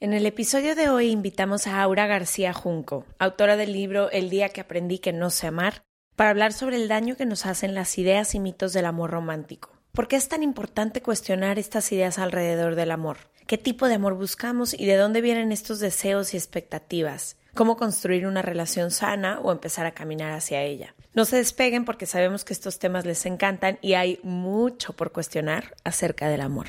[0.00, 4.50] En el episodio de hoy invitamos a Aura García Junco, autora del libro El día
[4.50, 5.82] que aprendí que no sé amar,
[6.14, 9.72] para hablar sobre el daño que nos hacen las ideas y mitos del amor romántico.
[9.90, 13.16] ¿Por qué es tan importante cuestionar estas ideas alrededor del amor?
[13.48, 17.36] ¿Qué tipo de amor buscamos y de dónde vienen estos deseos y expectativas?
[17.54, 20.94] ¿Cómo construir una relación sana o empezar a caminar hacia ella?
[21.12, 25.74] No se despeguen porque sabemos que estos temas les encantan y hay mucho por cuestionar
[25.82, 26.68] acerca del amor.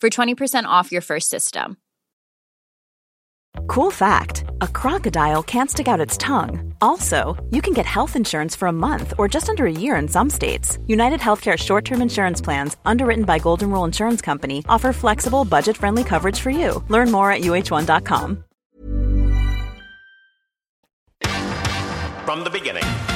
[0.00, 1.76] for 20% off your first system.
[3.66, 6.74] Cool fact a crocodile can't stick out its tongue.
[6.80, 10.08] Also, you can get health insurance for a month or just under a year in
[10.08, 10.78] some states.
[10.86, 15.76] United Healthcare short term insurance plans, underwritten by Golden Rule Insurance Company, offer flexible, budget
[15.76, 16.84] friendly coverage for you.
[16.88, 18.44] Learn more at uh1.com.
[22.24, 23.15] From the beginning.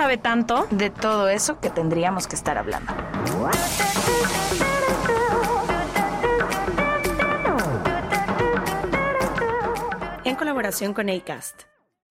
[0.00, 2.90] sabe tanto de todo eso que tendríamos que estar hablando.
[10.24, 11.62] En colaboración con ACAST.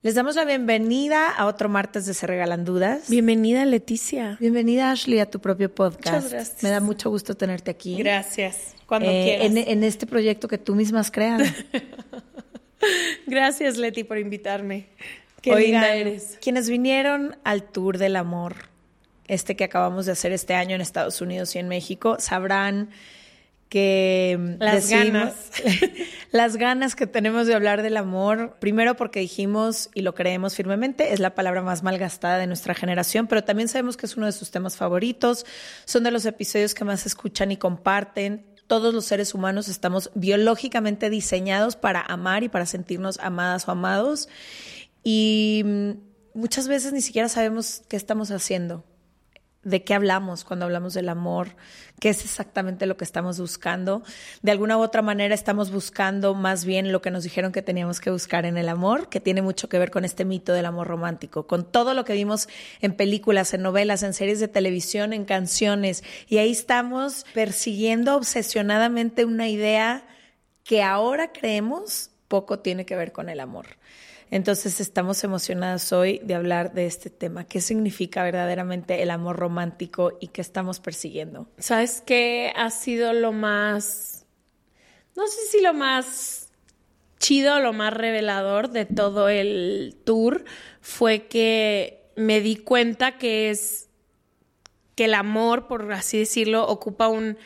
[0.01, 3.09] Les damos la bienvenida a otro martes de Se Regalan Dudas.
[3.09, 4.37] Bienvenida, Leticia.
[4.39, 6.15] Bienvenida, Ashley, a tu propio podcast.
[6.15, 6.63] Muchas gracias.
[6.63, 7.97] Me da mucho gusto tenerte aquí.
[7.97, 8.75] Gracias.
[8.85, 9.45] Cuando Eh, quieras.
[9.45, 11.43] en, en este proyecto que tú misma has creado.
[13.27, 14.87] Gracias, Leti, por invitarme.
[15.41, 16.37] Qué linda Oigan, eres.
[16.41, 18.55] Quienes vinieron al Tour del Amor,
[19.27, 22.89] este que acabamos de hacer este año en Estados Unidos y en México, sabrán
[23.69, 25.51] que mm, Las ganas.
[26.31, 31.13] las ganas que tenemos de hablar del amor, primero porque dijimos y lo creemos firmemente,
[31.13, 34.31] es la palabra más malgastada de nuestra generación, pero también sabemos que es uno de
[34.31, 35.45] sus temas favoritos,
[35.85, 38.45] son de los episodios que más escuchan y comparten.
[38.67, 44.29] Todos los seres humanos estamos biológicamente diseñados para amar y para sentirnos amadas o amados.
[45.03, 45.91] Y mm,
[46.33, 48.83] muchas veces ni siquiera sabemos qué estamos haciendo,
[49.63, 51.55] de qué hablamos cuando hablamos del amor,
[51.99, 54.03] qué es exactamente lo que estamos buscando.
[54.41, 57.99] De alguna u otra manera estamos buscando más bien lo que nos dijeron que teníamos
[57.99, 60.87] que buscar en el amor, que tiene mucho que ver con este mito del amor
[60.87, 62.47] romántico, con todo lo que vimos
[62.79, 66.03] en películas, en novelas, en series de televisión, en canciones.
[66.27, 70.05] Y ahí estamos persiguiendo obsesionadamente una idea
[70.63, 73.65] que ahora creemos poco tiene que ver con el amor.
[74.31, 77.45] Entonces estamos emocionadas hoy de hablar de este tema.
[77.45, 81.47] ¿Qué significa verdaderamente el amor romántico y qué estamos persiguiendo?
[81.57, 84.25] ¿Sabes qué ha sido lo más,
[85.15, 86.49] no sé si lo más
[87.19, 90.45] chido lo más revelador de todo el tour
[90.81, 93.89] fue que me di cuenta que es
[94.95, 97.37] que el amor, por así decirlo, ocupa un,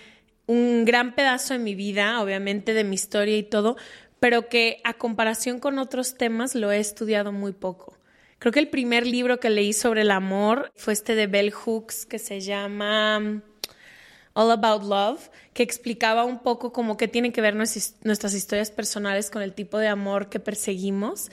[0.48, 3.78] un gran pedazo de mi vida, obviamente de mi historia y todo,
[4.24, 7.98] pero que a comparación con otros temas lo he estudiado muy poco.
[8.40, 12.06] Creo que el primer libro que leí sobre el amor fue este de Bell Hooks
[12.06, 13.42] que se llama
[14.32, 19.30] All About Love, que explicaba un poco como que tienen que ver nuestras historias personales
[19.30, 21.30] con el tipo de amor que perseguimos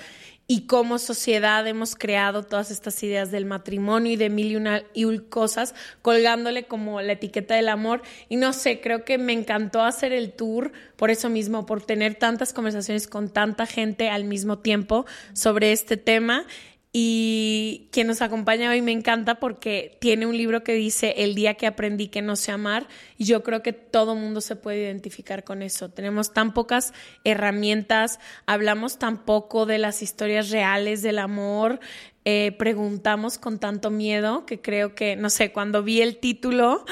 [0.50, 4.82] y cómo sociedad hemos creado todas estas ideas del matrimonio y de mil y una
[4.94, 8.02] y cosas, colgándole como la etiqueta del amor.
[8.29, 12.17] Y no sé, creo que me encantó hacer el tour por eso mismo, por tener
[12.17, 16.44] tantas conversaciones con tanta gente al mismo tiempo sobre este tema
[16.92, 21.54] Y quien nos acompaña hoy me encanta porque tiene un libro que dice El día
[21.54, 22.88] que aprendí que no sé amar.
[23.16, 25.88] Y yo creo que todo mundo se puede identificar con eso.
[25.88, 26.92] Tenemos tan pocas
[27.22, 31.78] herramientas, hablamos tan poco de las historias reales del amor,
[32.25, 36.84] eh, preguntamos con tanto miedo que creo que, no sé, cuando vi el título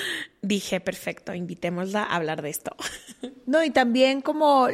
[0.42, 2.76] dije, perfecto, invitémosla a hablar de esto.
[3.46, 4.68] No, y también como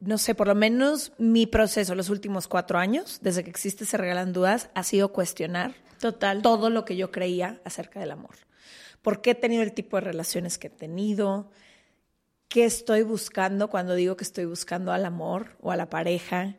[0.00, 3.96] no sé, por lo menos mi proceso los últimos cuatro años, desde que existe Se
[3.96, 6.42] Regalan Dudas, ha sido cuestionar Total.
[6.42, 8.36] todo lo que yo creía acerca del amor.
[9.02, 11.50] ¿Por qué he tenido el tipo de relaciones que he tenido?
[12.48, 16.56] ¿Qué estoy buscando cuando digo que estoy buscando al amor o a la pareja?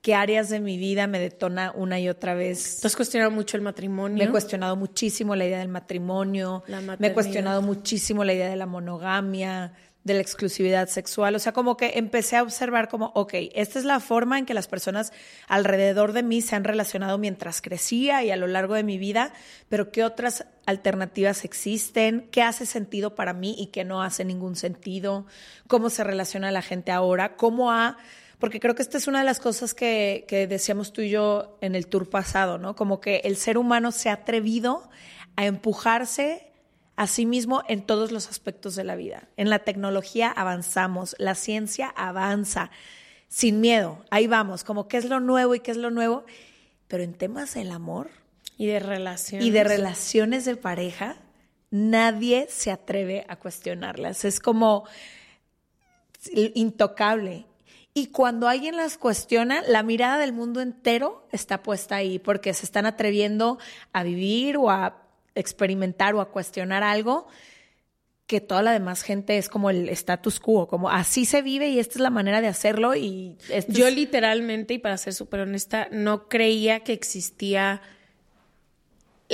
[0.00, 2.80] ¿Qué áreas de mi vida me detona una y otra vez?
[2.82, 4.18] ¿Tú has cuestionado mucho el matrimonio?
[4.18, 6.62] Me he cuestionado muchísimo la idea del matrimonio.
[6.98, 9.72] me he cuestionado muchísimo la idea de la monogamia
[10.04, 11.34] de la exclusividad sexual.
[11.34, 14.54] O sea, como que empecé a observar como, ok, esta es la forma en que
[14.54, 15.12] las personas
[15.48, 19.32] alrededor de mí se han relacionado mientras crecía y a lo largo de mi vida,
[19.68, 24.56] pero qué otras alternativas existen, qué hace sentido para mí y qué no hace ningún
[24.56, 25.26] sentido,
[25.68, 27.96] cómo se relaciona la gente ahora, cómo ha...
[28.38, 31.56] Porque creo que esta es una de las cosas que, que decíamos tú y yo
[31.62, 32.76] en el tour pasado, ¿no?
[32.76, 34.90] Como que el ser humano se ha atrevido
[35.36, 36.53] a empujarse
[36.96, 39.28] Asimismo, en todos los aspectos de la vida.
[39.36, 42.70] En la tecnología avanzamos, la ciencia avanza,
[43.28, 46.24] sin miedo, ahí vamos, como qué es lo nuevo y qué es lo nuevo.
[46.86, 48.10] Pero en temas del amor
[48.56, 51.16] y de relaciones y de relaciones de pareja,
[51.70, 54.24] nadie se atreve a cuestionarlas.
[54.24, 54.84] Es como
[56.32, 57.46] intocable.
[57.92, 62.66] Y cuando alguien las cuestiona, la mirada del mundo entero está puesta ahí, porque se
[62.66, 63.58] están atreviendo
[63.92, 65.03] a vivir o a
[65.34, 67.26] experimentar o a cuestionar algo
[68.26, 71.78] que toda la demás gente es como el status quo, como así se vive y
[71.78, 73.36] esta es la manera de hacerlo y
[73.68, 77.82] yo literalmente y para ser súper honesta no creía que existía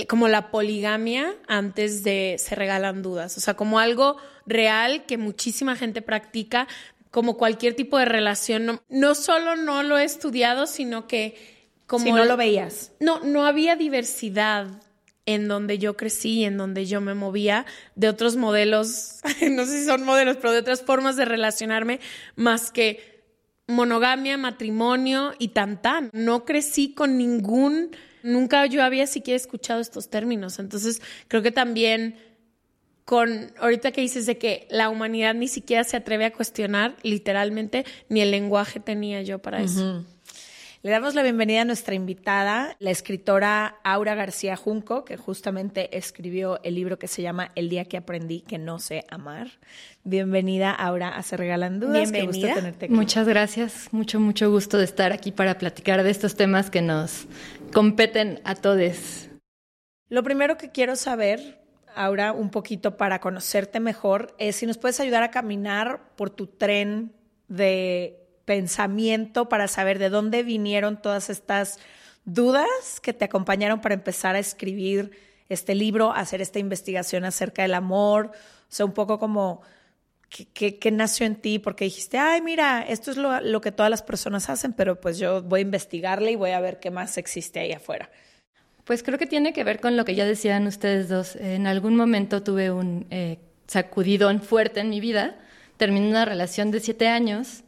[0.08, 4.16] como la poligamia antes de se regalan dudas, o sea, como algo
[4.46, 6.66] real que muchísima gente practica,
[7.10, 11.36] como cualquier tipo de relación, no, no solo no lo he estudiado, sino que
[11.86, 12.92] como si no lo veías.
[13.00, 14.68] No, no había diversidad
[15.26, 19.20] en donde yo crecí, en donde yo me movía, de otros modelos,
[19.50, 22.00] no sé si son modelos, pero de otras formas de relacionarme,
[22.36, 23.10] más que
[23.66, 26.10] monogamia, matrimonio y tan tan.
[26.12, 30.58] No crecí con ningún, nunca yo había siquiera escuchado estos términos.
[30.58, 32.16] Entonces, creo que también
[33.04, 37.84] con, ahorita que dices de que la humanidad ni siquiera se atreve a cuestionar, literalmente,
[38.08, 40.04] ni el lenguaje tenía yo para eso.
[40.82, 46.58] Le damos la bienvenida a nuestra invitada, la escritora Aura García Junco, que justamente escribió
[46.62, 49.48] el libro que se llama El día que aprendí que no sé amar.
[50.04, 52.10] Bienvenida, Aura, a Se Regalan Dudas.
[52.10, 52.54] Bienvenida.
[52.54, 52.94] tenerte aquí.
[52.94, 53.92] Muchas gracias.
[53.92, 57.26] Mucho, mucho gusto de estar aquí para platicar de estos temas que nos
[57.74, 59.28] competen a todos.
[60.08, 61.60] Lo primero que quiero saber
[61.94, 66.46] Aura, un poquito para conocerte mejor, es si nos puedes ayudar a caminar por tu
[66.46, 67.12] tren
[67.48, 68.19] de
[68.50, 71.78] pensamiento para saber de dónde vinieron todas estas
[72.24, 75.12] dudas que te acompañaron para empezar a escribir
[75.48, 79.62] este libro, hacer esta investigación acerca del amor, o sea, un poco como
[80.28, 84.50] qué, nació en ti, porque dijiste, ay, mira, esto es lo, que todas las personas
[84.50, 87.70] hacen, pero pues yo voy a investigarle y voy a ver qué más existe ahí
[87.70, 88.10] afuera.
[88.82, 91.36] Pues creo que tiene que ver con lo que ya decían ustedes dos.
[91.36, 93.38] En algún momento tuve un eh,
[93.68, 95.38] sacudidón fuerte en mi vida.
[95.76, 97.62] Terminé una relación de siete años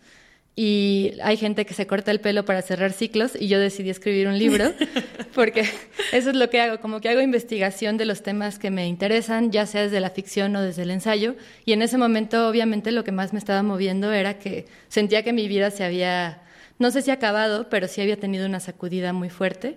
[0.55, 4.29] y hay gente que se corta el pelo para cerrar ciclos y yo decidí escribir
[4.29, 4.75] un libro
[5.35, 5.63] porque
[6.13, 9.51] eso es lo que hago, como que hago investigación de los temas que me interesan,
[9.51, 13.03] ya sea desde la ficción o desde el ensayo y en ese momento obviamente lo
[13.03, 16.43] que más me estaba moviendo era que sentía que mi vida se había,
[16.79, 19.77] no sé si acabado, pero sí había tenido una sacudida muy fuerte.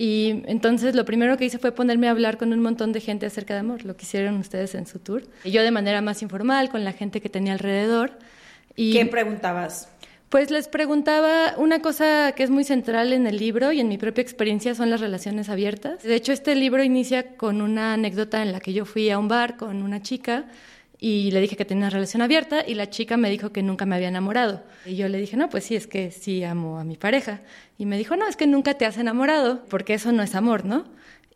[0.00, 3.26] Y entonces lo primero que hice fue ponerme a hablar con un montón de gente
[3.26, 5.24] acerca de amor, lo que hicieron ustedes en su tour.
[5.42, 8.12] Y yo de manera más informal, con la gente que tenía alrededor.
[8.76, 9.88] Y ¿Qué preguntabas?
[10.28, 13.96] Pues les preguntaba una cosa que es muy central en el libro y en mi
[13.96, 16.02] propia experiencia son las relaciones abiertas.
[16.02, 19.28] De hecho, este libro inicia con una anécdota en la que yo fui a un
[19.28, 20.44] bar con una chica
[21.00, 23.86] y le dije que tenía una relación abierta y la chica me dijo que nunca
[23.86, 24.64] me había enamorado.
[24.84, 27.40] Y yo le dije, no, pues sí, es que sí amo a mi pareja.
[27.78, 30.66] Y me dijo, no, es que nunca te has enamorado, porque eso no es amor,
[30.66, 30.84] ¿no?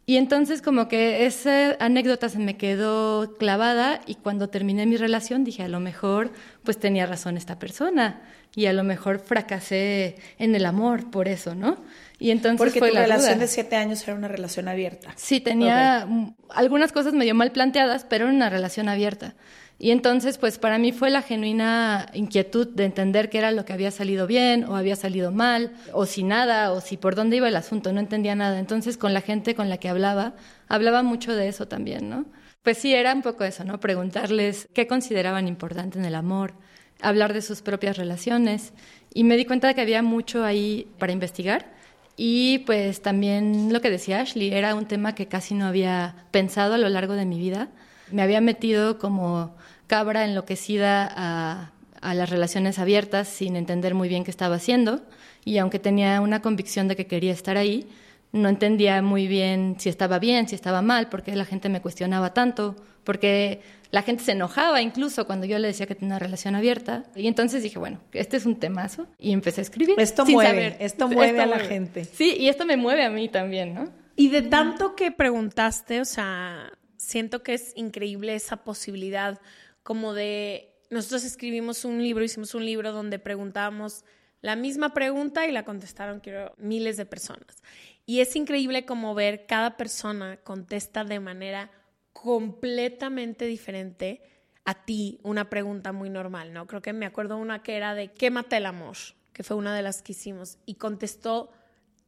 [0.05, 5.45] Y entonces como que esa anécdota se me quedó clavada y cuando terminé mi relación
[5.45, 6.33] dije, a lo mejor
[6.65, 8.21] pues tenía razón esta persona
[8.55, 11.77] y a lo mejor fracasé en el amor por eso, ¿no?
[12.19, 13.41] Y entonces Porque fue tu la relación duda.
[13.43, 15.13] de siete años era una relación abierta.
[15.17, 16.07] Sí, tenía
[16.51, 19.35] algunas cosas medio mal planteadas, pero era una relación abierta.
[19.83, 23.73] Y entonces, pues para mí fue la genuina inquietud de entender qué era lo que
[23.73, 27.49] había salido bien o había salido mal, o si nada, o si por dónde iba
[27.49, 28.61] el asunto, no entendía nada.
[28.61, 30.35] Entonces, con la gente con la que hablaba,
[30.69, 32.27] hablaba mucho de eso también, ¿no?
[32.63, 33.81] Pues sí, era un poco eso, ¿no?
[33.81, 36.55] Preguntarles qué consideraban importante en el amor,
[37.01, 38.75] hablar de sus propias relaciones.
[39.13, 41.73] Y me di cuenta de que había mucho ahí para investigar.
[42.17, 46.75] Y pues también lo que decía Ashley, era un tema que casi no había pensado
[46.75, 47.69] a lo largo de mi vida.
[48.13, 49.57] Me había metido como
[49.93, 51.71] cabra enloquecida a,
[52.01, 55.03] a las relaciones abiertas sin entender muy bien qué estaba haciendo
[55.45, 57.87] y aunque tenía una convicción de que quería estar ahí,
[58.33, 62.33] no entendía muy bien si estaba bien, si estaba mal, porque la gente me cuestionaba
[62.33, 66.55] tanto, porque la gente se enojaba incluso cuando yo le decía que tenía una relación
[66.55, 67.05] abierta.
[67.15, 69.97] Y entonces dije, bueno, este es un temazo y empecé a escribir.
[69.99, 72.07] Esto mueve, esto mueve a la gente.
[72.07, 73.91] Sí, y esto me mueve a mí también, ¿no?
[74.17, 79.39] Y de tanto que preguntaste, o sea, siento que es increíble esa posibilidad
[79.83, 80.69] como de...
[80.91, 84.05] Nosotros escribimos un libro, hicimos un libro donde preguntábamos
[84.43, 87.63] la misma pregunta y la contestaron, quiero, miles de personas.
[88.05, 91.71] Y es increíble como ver cada persona contesta de manera
[92.13, 94.23] completamente diferente
[94.65, 96.67] a ti una pregunta muy normal, ¿no?
[96.67, 98.97] Creo que me acuerdo una que era de ¿qué mata el amor?
[99.33, 101.51] que fue una de las que hicimos y contestó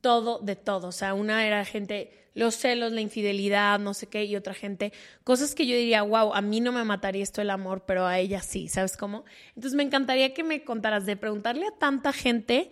[0.00, 4.24] todo de todo, o sea, una era gente los celos, la infidelidad, no sé qué,
[4.24, 7.50] y otra gente, cosas que yo diría, wow, a mí no me mataría esto el
[7.50, 9.24] amor, pero a ella sí, ¿sabes cómo?
[9.50, 12.70] Entonces me encantaría que me contaras de preguntarle a tanta gente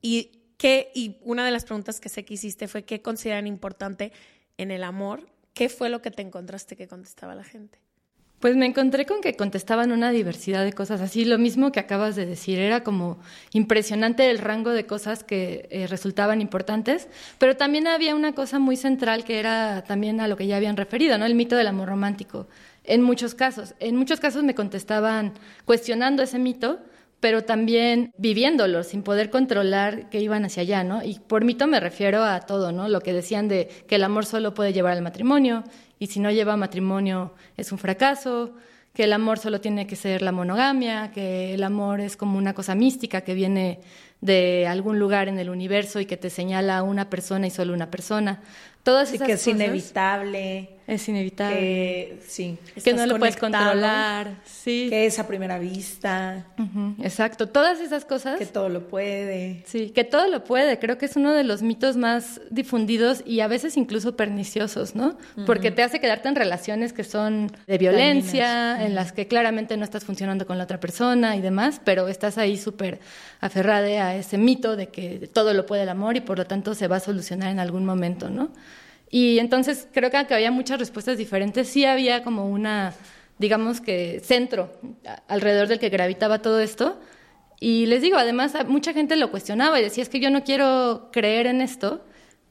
[0.00, 4.12] y qué, y una de las preguntas que sé que hiciste fue qué consideran importante
[4.56, 7.78] en el amor, ¿qué fue lo que te encontraste que contestaba la gente?
[8.42, 12.16] Pues me encontré con que contestaban una diversidad de cosas, así lo mismo que acabas
[12.16, 13.18] de decir, era como
[13.52, 17.06] impresionante el rango de cosas que eh, resultaban importantes,
[17.38, 20.76] pero también había una cosa muy central que era también a lo que ya habían
[20.76, 21.24] referido, ¿no?
[21.24, 22.48] El mito del amor romántico.
[22.82, 25.34] En muchos casos, en muchos casos me contestaban
[25.64, 26.80] cuestionando ese mito,
[27.22, 31.04] pero también viviéndolo, sin poder controlar que iban hacia allá, ¿no?
[31.04, 32.88] Y por mito me refiero a todo, ¿no?
[32.88, 35.62] Lo que decían de que el amor solo puede llevar al matrimonio,
[36.00, 38.56] y si no lleva a matrimonio es un fracaso,
[38.92, 42.54] que el amor solo tiene que ser la monogamia, que el amor es como una
[42.54, 43.78] cosa mística que viene
[44.20, 47.72] de algún lugar en el universo y que te señala a una persona y solo
[47.72, 48.40] una persona.
[48.82, 50.70] Todas esas que es inevitable.
[50.86, 51.58] Es inevitable.
[51.58, 52.58] Que, sí.
[52.82, 54.36] Que no lo puedes controlar.
[54.44, 54.86] Sí.
[54.90, 56.46] Que es a primera vista.
[57.02, 57.48] exacto.
[57.48, 58.38] Todas esas cosas.
[58.38, 59.62] Que todo lo puede.
[59.66, 60.78] Sí, que todo lo puede.
[60.78, 65.16] Creo que es uno de los mitos más difundidos y a veces incluso perniciosos, ¿no?
[65.46, 69.84] Porque te hace quedarte en relaciones que son de violencia, en las que claramente no
[69.84, 73.00] estás funcionando con la otra persona y demás, pero estás ahí súper
[73.40, 76.74] aferrada a ese mito de que todo lo puede el amor y por lo tanto
[76.74, 78.50] se va a solucionar en algún momento, ¿no?
[79.14, 82.94] Y entonces creo que aunque había muchas respuestas diferentes, sí había como una,
[83.38, 84.72] digamos que, centro
[85.28, 86.98] alrededor del que gravitaba todo esto.
[87.60, 91.10] Y les digo, además, mucha gente lo cuestionaba y decía, es que yo no quiero
[91.12, 92.02] creer en esto,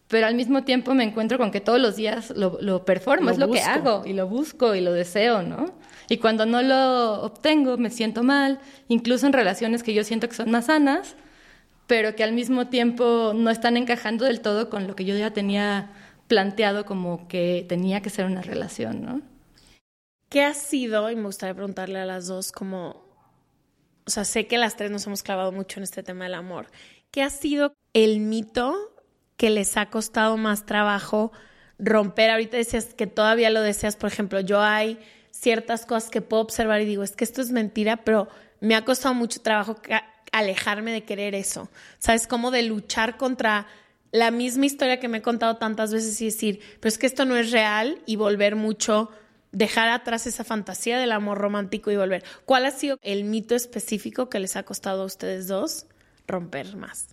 [0.08, 3.40] pero al mismo tiempo me encuentro con que todos los días lo, lo performo, es
[3.40, 5.74] lo que hago y lo busco y lo deseo, ¿no?
[6.10, 10.36] Y cuando no lo obtengo, me siento mal, incluso en relaciones que yo siento que
[10.36, 11.16] son más sanas,
[11.88, 15.32] pero que al mismo tiempo no están encajando del todo con lo que yo ya
[15.32, 15.90] tenía
[16.32, 19.22] planteado como que tenía que ser una relación, ¿no?
[20.30, 21.12] ¿Qué ha sido?
[21.12, 23.04] Y me gustaría preguntarle a las dos como,
[24.06, 26.68] o sea, sé que las tres nos hemos clavado mucho en este tema del amor.
[27.12, 28.74] ¿Qué ha sido el mito
[29.36, 31.34] que les ha costado más trabajo
[31.78, 32.30] romper?
[32.30, 35.00] Ahorita decías que todavía lo deseas, por ejemplo, yo hay
[35.32, 38.30] ciertas cosas que puedo observar y digo, es que esto es mentira, pero
[38.62, 39.82] me ha costado mucho trabajo
[40.32, 41.70] alejarme de querer eso.
[42.00, 42.26] ¿Sabes?
[42.26, 43.68] Como de luchar contra
[44.12, 47.26] la misma historia que me he contado tantas veces y decir, pero es que esto
[47.26, 49.10] no es real y volver mucho,
[49.52, 52.24] dejar atrás esa fantasía del amor romántico y volver.
[52.46, 55.86] ¿Cuál ha sido el mito específico que les ha costado a ustedes dos
[56.28, 57.08] romper más?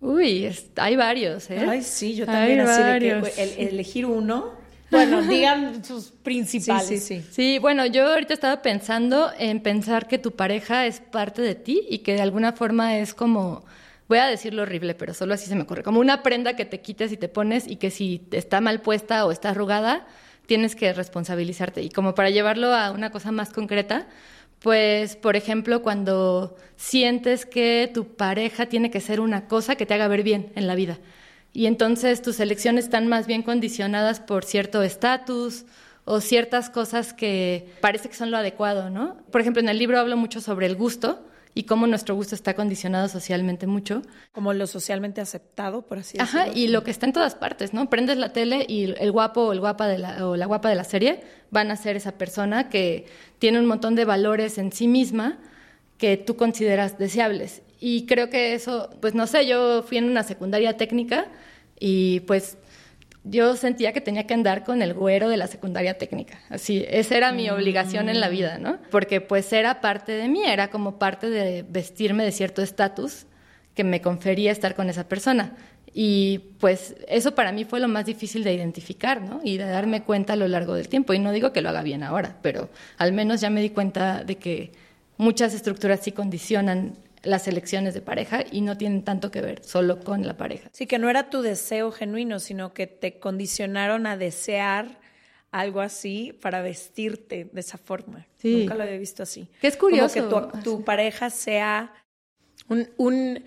[0.00, 1.64] Uy, hay varios, ¿eh?
[1.68, 4.60] Ay, sí, yo también así de que elegir uno.
[4.92, 6.86] Bueno, digan sus principales.
[6.86, 7.28] Sí, sí, sí.
[7.32, 11.86] Sí, bueno, yo ahorita estaba pensando en pensar que tu pareja es parte de ti
[11.88, 13.64] y que de alguna forma es como
[14.12, 16.82] voy a decirlo horrible, pero solo así se me ocurre, como una prenda que te
[16.82, 20.06] quites y te pones y que si está mal puesta o está arrugada,
[20.44, 21.80] tienes que responsabilizarte.
[21.80, 24.06] Y como para llevarlo a una cosa más concreta,
[24.58, 29.94] pues, por ejemplo, cuando sientes que tu pareja tiene que ser una cosa que te
[29.94, 30.98] haga ver bien en la vida.
[31.54, 35.64] Y entonces tus elecciones están más bien condicionadas por cierto estatus
[36.04, 39.16] o ciertas cosas que parece que son lo adecuado, ¿no?
[39.30, 42.54] Por ejemplo, en el libro hablo mucho sobre el gusto, y cómo nuestro gusto está
[42.54, 44.02] condicionado socialmente mucho.
[44.32, 46.40] Como lo socialmente aceptado, por así decirlo.
[46.42, 47.90] Ajá, y lo que está en todas partes, ¿no?
[47.90, 50.74] Prendes la tele y el guapo o, el guapa de la, o la guapa de
[50.74, 53.06] la serie van a ser esa persona que
[53.38, 55.38] tiene un montón de valores en sí misma
[55.98, 57.62] que tú consideras deseables.
[57.78, 61.26] Y creo que eso, pues no sé, yo fui en una secundaria técnica
[61.78, 62.56] y pues
[63.24, 66.40] yo sentía que tenía que andar con el güero de la secundaria técnica.
[66.48, 68.78] Así, esa era mi obligación en la vida, ¿no?
[68.90, 73.26] Porque pues era parte de mí, era como parte de vestirme de cierto estatus
[73.74, 75.56] que me confería estar con esa persona.
[75.94, 79.40] Y pues eso para mí fue lo más difícil de identificar, ¿no?
[79.44, 81.12] Y de darme cuenta a lo largo del tiempo.
[81.12, 84.24] Y no digo que lo haga bien ahora, pero al menos ya me di cuenta
[84.24, 84.72] de que
[85.16, 90.00] muchas estructuras sí condicionan las elecciones de pareja y no tienen tanto que ver solo
[90.00, 90.68] con la pareja.
[90.72, 95.00] Sí, que no era tu deseo genuino, sino que te condicionaron a desear
[95.52, 98.26] algo así para vestirte de esa forma.
[98.42, 99.48] Nunca lo había visto así.
[99.60, 100.28] Que es curioso.
[100.28, 101.92] Como que tu, pareja sea
[102.68, 103.44] un, un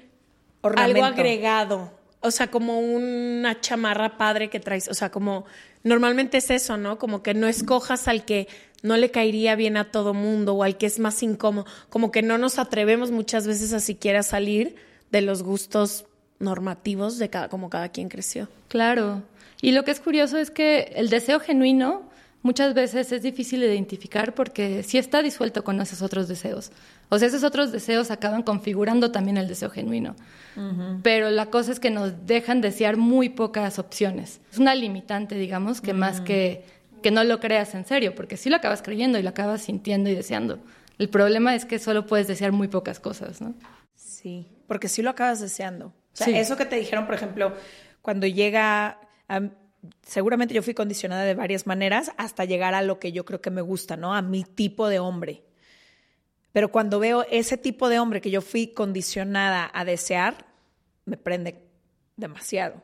[0.61, 1.91] algo agregado.
[2.25, 4.87] O sea, como una chamarra padre que traes.
[4.87, 5.45] O sea, como
[5.83, 6.97] normalmente es eso, ¿no?
[6.97, 8.47] Como que no escojas al que
[8.81, 11.65] no le caería bien a todo mundo o al que es más incómodo.
[11.89, 14.75] Como que no nos atrevemos muchas veces a siquiera salir
[15.11, 16.05] de los gustos
[16.39, 18.49] normativos de cada, como cada quien creció.
[18.67, 19.23] Claro.
[19.61, 22.09] Y lo que es curioso es que el deseo genuino
[22.41, 26.71] muchas veces es difícil de identificar porque si está disuelto con esos otros deseos.
[27.09, 30.15] O sea, esos otros deseos acaban configurando también el deseo genuino.
[31.03, 34.39] Pero la cosa es que nos dejan desear muy pocas opciones.
[34.51, 36.63] Es una limitante, digamos, que más que
[37.05, 40.09] que no lo creas en serio, porque sí lo acabas creyendo y lo acabas sintiendo
[40.09, 40.57] y deseando.
[40.97, 43.53] El problema es que solo puedes desear muy pocas cosas, ¿no?
[43.93, 45.89] Sí, porque sí lo acabas deseando.
[45.89, 47.53] O sea, eso que te dijeron, por ejemplo,
[48.01, 48.99] cuando llega,
[50.01, 53.51] seguramente yo fui condicionada de varias maneras hasta llegar a lo que yo creo que
[53.51, 54.15] me gusta, ¿no?
[54.15, 55.43] A mi tipo de hombre.
[56.55, 60.45] Pero cuando veo ese tipo de hombre que yo fui condicionada a desear,
[61.03, 61.67] me prende
[62.15, 62.81] demasiado.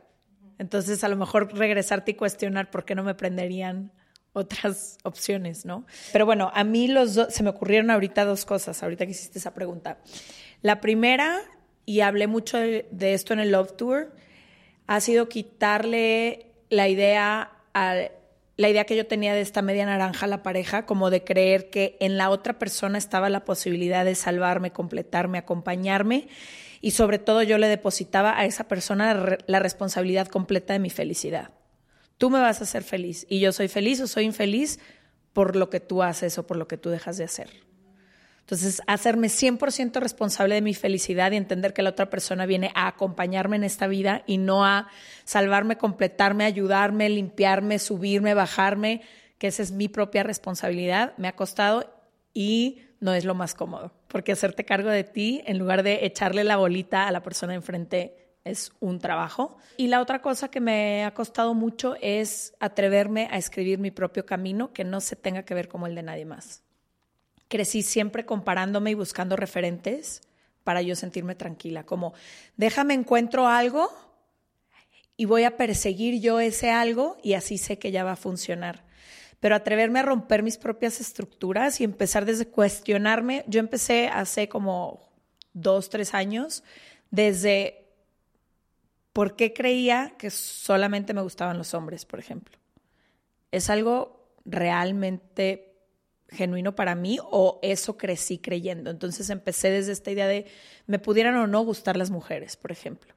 [0.58, 3.90] Entonces, a lo mejor regresarte y cuestionar por qué no me prenderían
[4.34, 5.86] otras opciones, ¿no?
[6.12, 9.54] Pero bueno, a mí los se me ocurrieron ahorita dos cosas, ahorita que hiciste esa
[9.54, 9.96] pregunta.
[10.60, 11.38] La primera,
[11.86, 14.14] y hablé mucho de, esto en el Love Tour,
[14.86, 17.96] ha sido quitarle la idea a
[18.56, 21.96] la idea que yo tenía de esta media naranja la pareja, como de creer que
[22.00, 26.28] en la otra persona estaba la posibilidad de salvarme, completarme, acompañarme,
[26.80, 31.50] y sobre todo yo le depositaba a esa persona la responsabilidad completa de mi felicidad
[32.22, 34.78] tú me vas a hacer feliz y yo soy feliz o soy infeliz
[35.32, 37.50] por lo que tú haces o por lo que tú dejas de hacer.
[38.42, 42.88] Entonces, hacerme 100% responsable de mi felicidad y entender que la otra persona viene a
[42.88, 44.88] acompañarme en esta vida y no a
[45.24, 49.02] salvarme, completarme, ayudarme, limpiarme, subirme, bajarme,
[49.38, 51.92] que esa es mi propia responsabilidad, me ha costado
[52.34, 56.44] y no es lo más cómodo, porque hacerte cargo de ti en lugar de echarle
[56.44, 59.56] la bolita a la persona enfrente es un trabajo.
[59.76, 64.26] Y la otra cosa que me ha costado mucho es atreverme a escribir mi propio
[64.26, 66.62] camino que no se tenga que ver como el de nadie más.
[67.52, 70.22] Crecí siempre comparándome y buscando referentes
[70.64, 72.14] para yo sentirme tranquila, como
[72.56, 73.90] déjame encuentro algo
[75.18, 78.86] y voy a perseguir yo ese algo y así sé que ya va a funcionar.
[79.38, 85.12] Pero atreverme a romper mis propias estructuras y empezar desde cuestionarme, yo empecé hace como
[85.52, 86.64] dos, tres años,
[87.10, 87.84] desde
[89.12, 92.56] ¿por qué creía que solamente me gustaban los hombres, por ejemplo?
[93.50, 95.71] ¿Es algo realmente
[96.32, 98.90] genuino para mí o eso crecí creyendo?
[98.90, 100.46] Entonces empecé desde esta idea de
[100.86, 103.14] me pudieran o no gustar las mujeres, por ejemplo.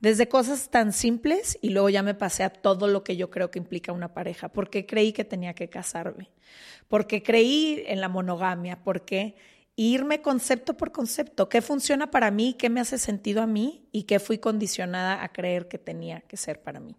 [0.00, 3.50] Desde cosas tan simples y luego ya me pasé a todo lo que yo creo
[3.50, 4.48] que implica una pareja.
[4.48, 6.30] ¿Por qué creí que tenía que casarme?
[6.86, 9.34] Porque creí en la monogamia, porque
[9.74, 14.04] irme concepto por concepto, qué funciona para mí, qué me hace sentido a mí y
[14.04, 16.96] qué fui condicionada a creer que tenía que ser para mí.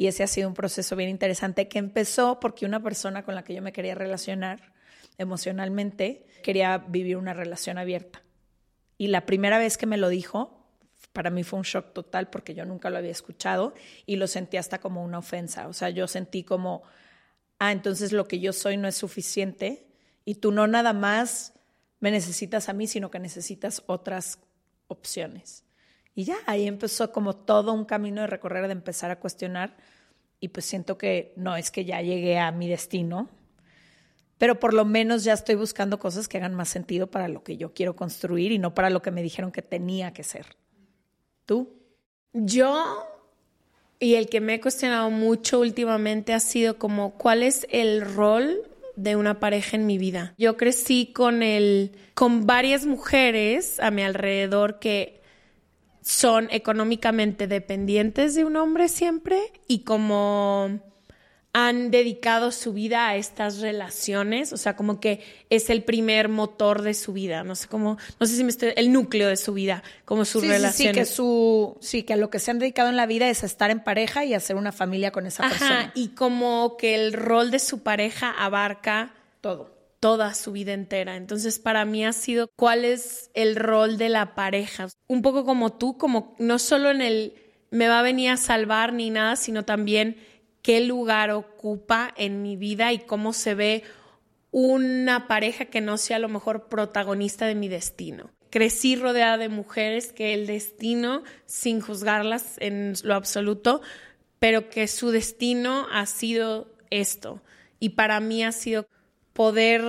[0.00, 3.44] Y ese ha sido un proceso bien interesante que empezó porque una persona con la
[3.44, 4.72] que yo me quería relacionar
[5.18, 8.22] emocionalmente quería vivir una relación abierta.
[8.96, 10.66] Y la primera vez que me lo dijo,
[11.12, 13.74] para mí fue un shock total porque yo nunca lo había escuchado
[14.06, 15.68] y lo sentí hasta como una ofensa.
[15.68, 16.82] O sea, yo sentí como,
[17.58, 19.86] ah, entonces lo que yo soy no es suficiente
[20.24, 21.52] y tú no nada más
[21.98, 24.38] me necesitas a mí, sino que necesitas otras
[24.88, 25.62] opciones.
[26.14, 29.76] Y ya, ahí empezó como todo un camino de recorrer, de empezar a cuestionar.
[30.40, 33.28] Y pues siento que no es que ya llegué a mi destino,
[34.38, 37.56] pero por lo menos ya estoy buscando cosas que hagan más sentido para lo que
[37.56, 40.46] yo quiero construir y no para lo que me dijeron que tenía que ser.
[41.44, 41.74] ¿Tú?
[42.32, 43.06] Yo,
[43.98, 48.70] y el que me he cuestionado mucho últimamente ha sido como, ¿cuál es el rol
[48.96, 50.34] de una pareja en mi vida.
[50.36, 55.19] Yo crecí con el con varias mujeres a mi alrededor que
[56.02, 60.80] son económicamente dependientes de un hombre siempre y como
[61.52, 66.82] han dedicado su vida a estas relaciones, o sea, como que es el primer motor
[66.82, 69.52] de su vida, no sé cómo, no sé si me estoy, el núcleo de su
[69.52, 70.76] vida, como sus sí, relaciones.
[70.76, 73.28] Sí, sí, que su, sí, que a lo que se han dedicado en la vida
[73.28, 75.92] es estar en pareja y hacer una familia con esa Ajá, persona.
[75.96, 79.79] y como que el rol de su pareja abarca Todo.
[80.00, 81.16] Toda su vida entera.
[81.16, 84.88] Entonces, para mí ha sido cuál es el rol de la pareja.
[85.06, 87.34] Un poco como tú, como no solo en el
[87.70, 90.16] me va a venir a salvar ni nada, sino también
[90.62, 93.84] qué lugar ocupa en mi vida y cómo se ve
[94.50, 98.30] una pareja que no sea a lo mejor protagonista de mi destino.
[98.50, 103.80] Crecí rodeada de mujeres que el destino, sin juzgarlas en lo absoluto,
[104.40, 107.40] pero que su destino ha sido esto.
[107.78, 108.88] Y para mí ha sido
[109.40, 109.82] poder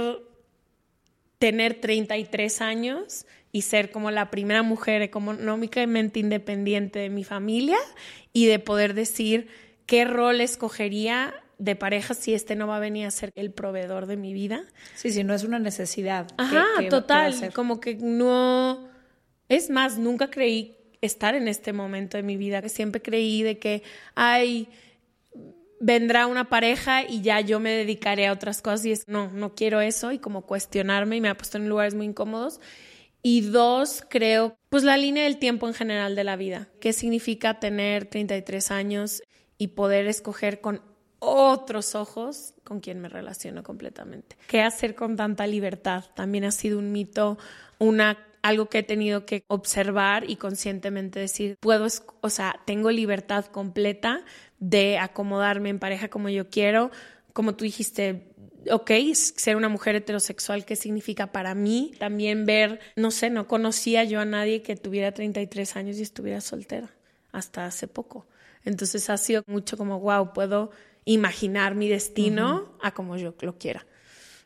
[1.39, 7.75] tener 33 años y ser como la primera mujer económicamente independiente de mi familia
[8.31, 9.49] y de poder decir
[9.87, 14.05] qué rol escogería de pareja si este no va a venir a ser el proveedor
[14.05, 14.63] de mi vida.
[14.95, 16.27] Sí, sí, no es una necesidad.
[16.27, 17.51] ¿Qué- Ajá, qué- qué total.
[17.53, 18.87] Como que no.
[19.49, 23.59] Es más, nunca creí estar en este momento de mi vida, que siempre creí de
[23.59, 23.83] que,
[24.15, 24.69] ay,
[25.81, 29.55] vendrá una pareja y ya yo me dedicaré a otras cosas y es, no, no
[29.55, 32.61] quiero eso y como cuestionarme y me ha puesto en lugares muy incómodos.
[33.23, 36.69] Y dos, creo, pues la línea del tiempo en general de la vida.
[36.79, 39.21] ¿Qué significa tener 33 años
[39.57, 40.81] y poder escoger con
[41.19, 44.37] otros ojos con quien me relaciono completamente?
[44.47, 46.05] ¿Qué hacer con tanta libertad?
[46.15, 47.37] También ha sido un mito,
[47.77, 51.87] una algo que he tenido que observar y conscientemente decir, puedo,
[52.21, 54.23] o sea, tengo libertad completa
[54.61, 56.91] de acomodarme en pareja como yo quiero,
[57.33, 58.31] como tú dijiste,
[58.69, 61.93] ok, ser una mujer heterosexual, ¿qué significa para mí?
[61.99, 66.39] También ver, no sé, no conocía yo a nadie que tuviera 33 años y estuviera
[66.41, 66.91] soltera
[67.31, 68.27] hasta hace poco.
[68.63, 70.71] Entonces ha sido mucho como, wow, puedo
[71.05, 73.87] imaginar mi destino a como yo lo quiera.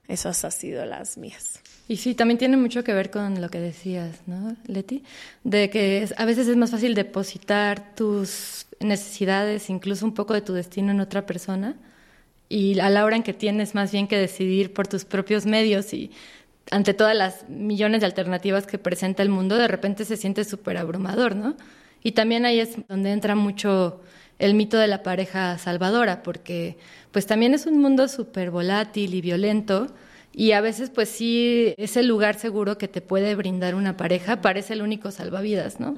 [0.08, 1.60] Esas han sido las mías.
[1.88, 5.04] Y sí, también tiene mucho que ver con lo que decías, ¿no, Leti?
[5.43, 10.54] De que a veces es más fácil depositar tus necesidades, incluso un poco de tu
[10.54, 11.76] destino en otra persona,
[12.50, 15.93] y a la hora en que tienes más bien que decidir por tus propios medios
[15.93, 16.12] y
[16.71, 20.78] ante todas las millones de alternativas que presenta el mundo, de repente se siente súper
[20.78, 21.56] abrumador, ¿no?
[22.04, 24.02] Y también ahí es donde entra mucho
[24.39, 26.78] el mito de la pareja salvadora, porque
[27.12, 29.93] pues también es un mundo súper volátil y violento,
[30.38, 34.74] y a veces, pues sí, ese lugar seguro que te puede brindar una pareja parece
[34.74, 35.95] el único salvavidas, ¿no?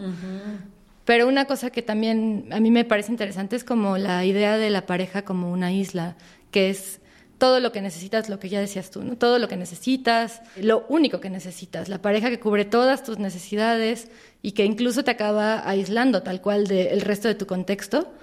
[1.06, 4.70] Pero una cosa que también a mí me parece interesante es como la idea de
[4.70, 6.18] la pareja como una isla,
[6.52, 7.02] que es
[7.40, 9.18] todo lo que necesitas, lo que ya decías tú, ¿no?
[9.18, 14.10] Todo lo que necesitas, lo único que necesitas, la pareja que cubre todas tus necesidades
[14.44, 18.14] y que incluso te acaba aislando tal cual del resto de tu contexto,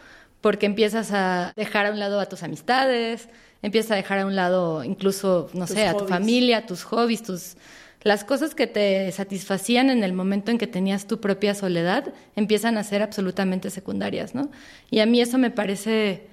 [0.40, 3.29] porque empiezas a dejar a un lado a tus amistades,
[3.64, 7.57] empiezas a dejar a un lado incluso, no sé, a tu familia, tus hobbies, tus
[8.03, 12.77] las cosas que te satisfacían en el momento en que tenías tu propia soledad empiezan
[12.77, 14.50] a ser absolutamente secundarias, ¿no?
[14.90, 16.27] Y a mí eso me parece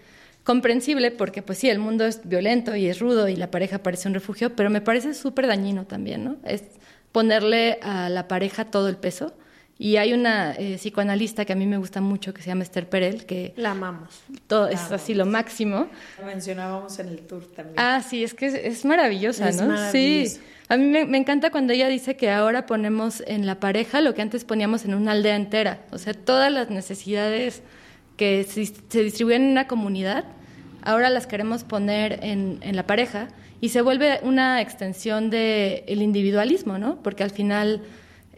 [0.44, 4.10] comprensible porque pues sí, el mundo es violento y es rudo y la pareja parece
[4.10, 6.36] un refugio, pero me parece súper dañino también, ¿no?
[6.44, 6.64] Es
[7.14, 9.34] ponerle a la pareja todo el peso.
[9.84, 12.88] Y hay una eh, psicoanalista que a mí me gusta mucho que se llama Esther
[12.88, 14.22] Perel, que La amamos.
[14.46, 15.88] todo es así lo máximo.
[16.20, 17.74] La mencionábamos en el tour también.
[17.80, 19.70] Ah, sí, es que es, es maravillosa, Es ¿no?
[19.70, 19.92] maravillosa.
[19.92, 20.42] Sí.
[20.70, 24.14] A mí me, me encanta cuando ella dice que ahora ponemos en la pareja lo
[24.14, 25.80] que antes poníamos en una aldea entera.
[25.92, 27.64] O sea, todas las necesidades
[28.18, 30.26] que se, se distribuyen en una comunidad,
[30.84, 33.30] ahora las queremos poner en, en la pareja
[33.62, 37.02] y se vuelve una extensión del el individualismo, ¿no?
[37.02, 37.82] Porque al final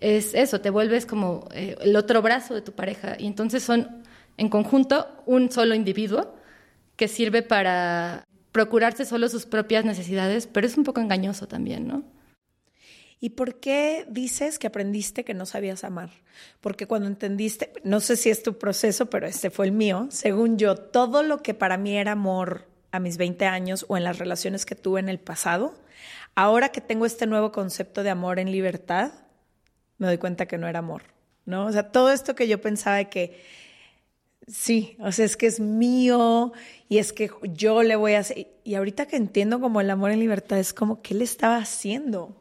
[0.04, 4.04] es eso, te vuelves como eh, el otro brazo de tu pareja y entonces son
[4.36, 6.36] en conjunto un solo individuo
[6.98, 12.04] que sirve para procurarse solo sus propias necesidades, pero es un poco engañoso también, ¿no?
[13.22, 16.10] ¿Y por qué dices que aprendiste que no sabías amar?
[16.60, 20.58] Porque cuando entendiste, no sé si es tu proceso, pero este fue el mío, según
[20.58, 24.20] yo, todo lo que para mí era amor a mis 20 años o en las
[24.20, 25.74] relaciones que tuve en el pasado,
[26.36, 29.14] ahora que tengo este nuevo concepto de amor en libertad,
[30.04, 31.04] me doy cuenta que no era amor,
[31.46, 31.66] ¿no?
[31.66, 33.42] O sea, todo esto que yo pensaba de que
[34.48, 36.52] Sí, o sea, es que es mío
[36.90, 38.48] y es que yo le voy a hacer.
[38.66, 42.36] Y ahorita que entiendo como el amor en libertad, es como, ¿qué le estaba haciendo?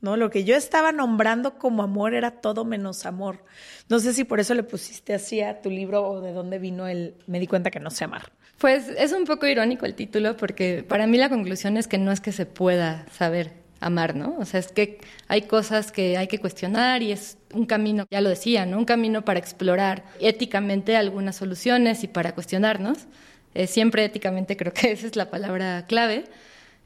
[0.00, 0.16] ¿No?
[0.16, 3.44] Lo que yo estaba nombrando como amor era todo menos amor.
[3.90, 6.88] No sé si por eso le pusiste así a tu libro o de dónde vino
[6.88, 7.14] el.
[7.26, 8.32] Me di cuenta que no sé amar.
[8.56, 12.10] Pues es un poco irónico el título porque para mí la conclusión es que no
[12.10, 14.36] es que se pueda saber amar, ¿no?
[14.38, 18.20] O sea, es que hay cosas que hay que cuestionar y es un camino, ya
[18.20, 18.78] lo decía, ¿no?
[18.78, 23.06] Un camino para explorar éticamente algunas soluciones y para cuestionarnos.
[23.54, 26.24] Eh, siempre éticamente creo que esa es la palabra clave.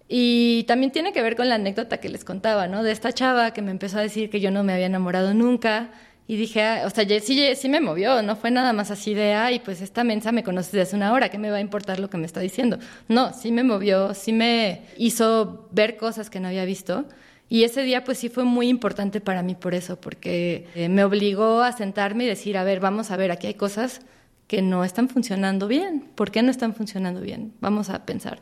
[0.08, 2.82] Y también tiene que ver con la anécdota que les contaba, ¿no?
[2.82, 5.90] De esta chava que me empezó a decir que yo no me había enamorado nunca.
[6.28, 9.34] Y dije, ah, o sea, sí, sí me movió, no fue nada más así de,
[9.34, 12.10] ay, pues esta mensa me conoce desde una hora, ¿qué me va a importar lo
[12.10, 12.78] que me está diciendo?
[13.08, 17.04] No, sí me movió, sí me hizo ver cosas que no había visto.
[17.48, 21.04] Y ese día pues sí fue muy importante para mí por eso, porque eh, me
[21.04, 24.00] obligó a sentarme y decir, a ver, vamos a ver, aquí hay cosas
[24.48, 26.08] que no están funcionando bien.
[26.14, 27.52] ¿Por qué no están funcionando bien?
[27.60, 28.40] Vamos a pensar.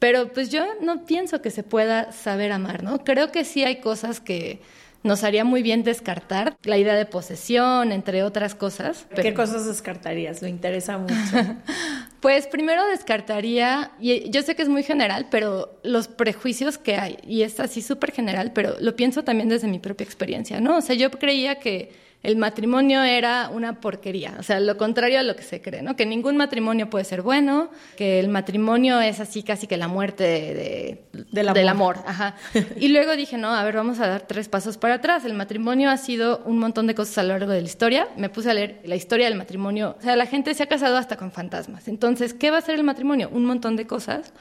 [0.00, 3.04] Pero pues yo no pienso que se pueda saber amar, ¿no?
[3.04, 4.60] Creo que sí hay cosas que
[5.02, 9.06] nos haría muy bien descartar, la idea de posesión, entre otras cosas.
[9.14, 10.42] ¿Qué cosas descartarías?
[10.42, 11.14] Me interesa mucho.
[12.20, 17.18] pues primero descartaría, y yo sé que es muy general, pero los prejuicios que hay,
[17.26, 20.76] y es así súper general, pero lo pienso también desde mi propia experiencia, ¿no?
[20.76, 25.22] O sea, yo creía que el matrimonio era una porquería, o sea, lo contrario a
[25.22, 25.96] lo que se cree, ¿no?
[25.96, 30.24] Que ningún matrimonio puede ser bueno, que el matrimonio es así casi que la muerte
[30.24, 31.56] de, del amor.
[31.56, 32.36] Del amor ajá.
[32.78, 35.24] y luego dije, no, a ver, vamos a dar tres pasos para atrás.
[35.24, 38.08] El matrimonio ha sido un montón de cosas a lo largo de la historia.
[38.16, 40.98] Me puse a leer la historia del matrimonio, o sea, la gente se ha casado
[40.98, 41.88] hasta con fantasmas.
[41.88, 43.30] Entonces, ¿qué va a ser el matrimonio?
[43.32, 44.32] Un montón de cosas.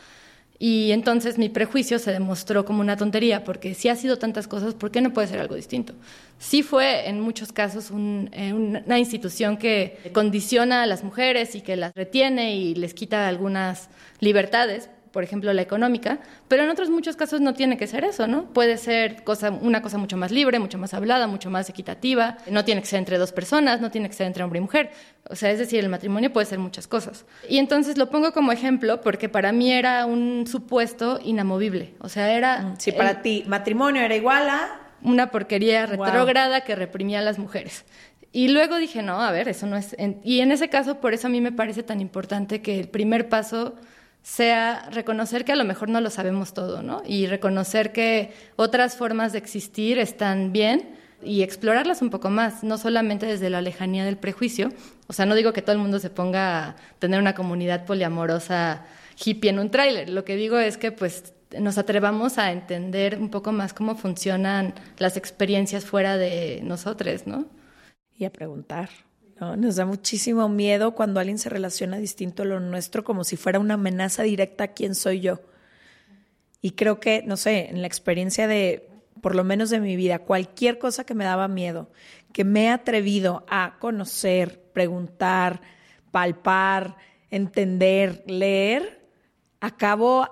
[0.61, 4.73] Y entonces mi prejuicio se demostró como una tontería, porque si ha sido tantas cosas,
[4.73, 5.93] ¿por qué no puede ser algo distinto?
[6.37, 11.77] Sí fue en muchos casos eh, una institución que condiciona a las mujeres y que
[11.77, 17.15] las retiene y les quita algunas libertades, por ejemplo, la económica, pero en otros muchos
[17.15, 18.45] casos no tiene que ser eso, ¿no?
[18.45, 22.65] Puede ser cosa, una cosa mucho más libre, mucho más hablada, mucho más equitativa, no
[22.65, 24.91] tiene que ser entre dos personas, no tiene que ser entre hombre y mujer,
[25.29, 27.25] o sea, es decir, el matrimonio puede ser muchas cosas.
[27.47, 32.31] Y entonces lo pongo como ejemplo porque para mí era un supuesto inamovible, o sea,
[32.31, 32.61] era...
[32.61, 34.81] Mm, sí, para ti, matrimonio era igual a...
[35.01, 37.85] Una porquería retrógrada que reprimía a las mujeres.
[38.31, 39.95] Y luego dije, no, a ver, eso no es...
[40.23, 43.29] Y en ese caso, por eso a mí me parece tan importante que el primer
[43.29, 43.75] paso
[44.21, 47.01] sea reconocer que a lo mejor no lo sabemos todo, ¿no?
[47.05, 52.77] Y reconocer que otras formas de existir están bien y explorarlas un poco más, no
[52.77, 54.71] solamente desde la lejanía del prejuicio.
[55.08, 58.86] O sea, no digo que todo el mundo se ponga a tener una comunidad poliamorosa
[59.23, 60.10] hippie en un tráiler.
[60.10, 64.73] Lo que digo es que pues nos atrevamos a entender un poco más cómo funcionan
[64.97, 67.47] las experiencias fuera de nosotros, ¿no?
[68.15, 68.89] Y a preguntar.
[69.39, 73.60] Nos da muchísimo miedo cuando alguien se relaciona distinto a lo nuestro, como si fuera
[73.60, 75.39] una amenaza directa a quién soy yo.
[76.62, 78.89] Y creo que, no sé, en la experiencia de,
[79.21, 81.89] por lo menos de mi vida, cualquier cosa que me daba miedo,
[82.34, 85.62] que me he atrevido a conocer, preguntar,
[86.12, 86.97] palpar,
[87.32, 89.08] entender, leer,
[89.62, 90.28] acabo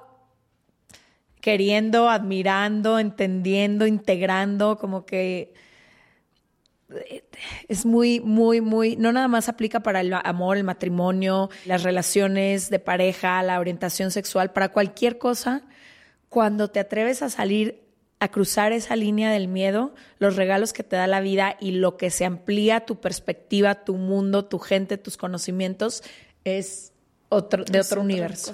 [1.40, 5.54] queriendo, admirando, entendiendo, integrando, como que
[7.68, 12.70] es muy, muy, muy, no nada más aplica para el amor, el matrimonio, las relaciones
[12.70, 15.64] de pareja, la orientación sexual, para cualquier cosa,
[16.30, 17.84] cuando te atreves a salir
[18.20, 21.98] a cruzar esa línea del miedo, los regalos que te da la vida y lo
[21.98, 26.04] que se amplía tu perspectiva, tu mundo, tu gente, tus conocimientos,
[26.44, 26.94] es
[27.30, 28.54] otro, de otro universo.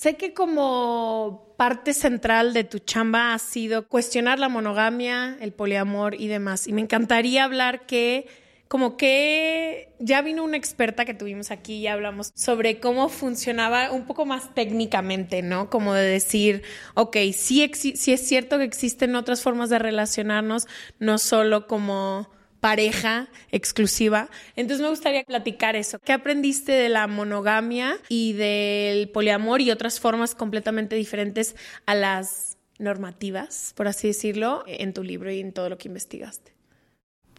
[0.00, 6.14] Sé que como parte central de tu chamba ha sido cuestionar la monogamia, el poliamor
[6.14, 6.66] y demás.
[6.66, 8.26] Y me encantaría hablar que,
[8.66, 14.06] como que ya vino una experta que tuvimos aquí y hablamos sobre cómo funcionaba un
[14.06, 15.68] poco más técnicamente, ¿no?
[15.68, 16.62] Como de decir,
[16.94, 20.66] ok, sí, sí es cierto que existen otras formas de relacionarnos,
[20.98, 22.30] no solo como
[22.60, 24.28] pareja exclusiva.
[24.56, 25.98] Entonces me gustaría platicar eso.
[25.98, 32.58] ¿Qué aprendiste de la monogamia y del poliamor y otras formas completamente diferentes a las
[32.78, 36.59] normativas, por así decirlo, en tu libro y en todo lo que investigaste?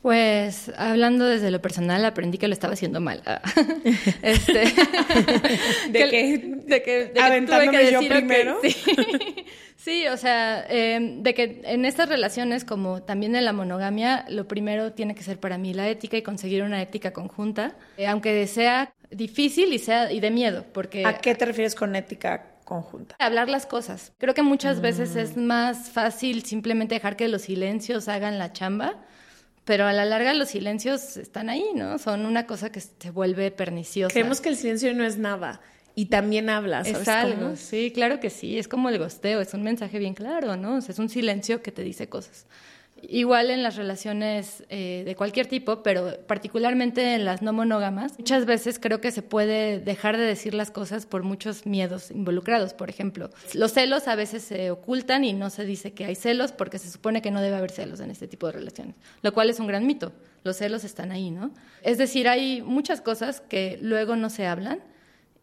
[0.02, 3.22] Pues hablando desde lo personal, aprendí que lo estaba haciendo mal.
[4.24, 4.74] este,
[5.90, 8.60] de que, de que, de que yo primero.
[9.84, 14.48] Sí, o sea, em, de que en estas relaciones, como también en la monogamia, lo
[14.48, 18.46] primero tiene que ser para mí la ética y conseguir una ética conjunta, eh, aunque
[18.46, 23.16] sea difícil y sea y de miedo, porque ¿A qué te refieres con ética conjunta?
[23.18, 24.14] Hablar las cosas.
[24.20, 25.42] Creo que muchas veces es mm.
[25.42, 29.04] más fácil simplemente dejar que los silencios hagan la chamba.
[29.66, 31.98] Pero a la larga los silencios están ahí, ¿no?
[32.00, 34.12] Son una cosa que se vuelve perniciosa.
[34.12, 35.62] Creemos que el silencio no es nada
[35.96, 36.88] y también hablas.
[36.88, 40.56] Es algo, sí, claro que sí, es como el gosteo, es un mensaje bien claro,
[40.56, 40.78] ¿no?
[40.78, 42.46] es un silencio que te dice cosas.
[43.04, 48.46] Igual en las relaciones eh, de cualquier tipo, pero particularmente en las no monógamas, muchas
[48.46, 52.74] veces creo que se puede dejar de decir las cosas por muchos miedos involucrados.
[52.74, 56.52] Por ejemplo, los celos a veces se ocultan y no se dice que hay celos
[56.52, 59.50] porque se supone que no debe haber celos en este tipo de relaciones, lo cual
[59.50, 60.12] es un gran mito.
[60.44, 61.52] Los celos están ahí, ¿no?
[61.84, 64.80] Es decir, hay muchas cosas que luego no se hablan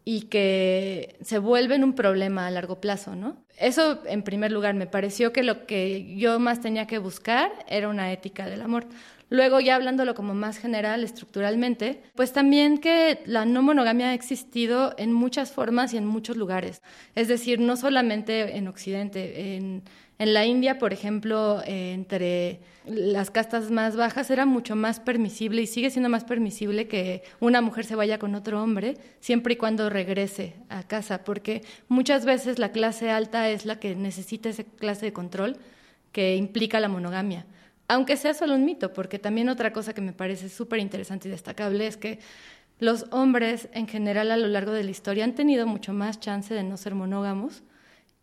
[0.09, 3.37] y que se vuelven un problema a largo plazo, ¿no?
[3.59, 7.89] Eso, en primer lugar, me pareció que lo que yo más tenía que buscar era
[7.89, 8.87] una ética del amor.
[9.29, 14.95] Luego, ya hablándolo como más general, estructuralmente, pues también que la no monogamia ha existido
[14.97, 16.81] en muchas formas y en muchos lugares.
[17.13, 19.83] Es decir, no solamente en Occidente, en
[20.19, 25.67] en la India, por ejemplo, entre las castas más bajas era mucho más permisible y
[25.67, 29.89] sigue siendo más permisible que una mujer se vaya con otro hombre siempre y cuando
[29.89, 35.05] regrese a casa, porque muchas veces la clase alta es la que necesita esa clase
[35.05, 35.55] de control
[36.11, 37.45] que implica la monogamia.
[37.87, 41.31] Aunque sea solo un mito, porque también otra cosa que me parece súper interesante y
[41.31, 42.19] destacable es que
[42.79, 46.53] los hombres en general a lo largo de la historia han tenido mucho más chance
[46.53, 47.63] de no ser monógamos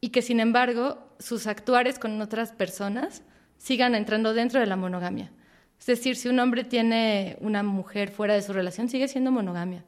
[0.00, 3.22] y que sin embargo sus actuares con otras personas
[3.58, 5.32] sigan entrando dentro de la monogamia.
[5.78, 9.84] Es decir, si un hombre tiene una mujer fuera de su relación, sigue siendo monogamia.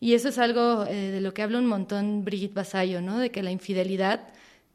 [0.00, 3.18] Y eso es algo eh, de lo que habla un montón Brigitte Basayo, ¿no?
[3.18, 4.28] De que la infidelidad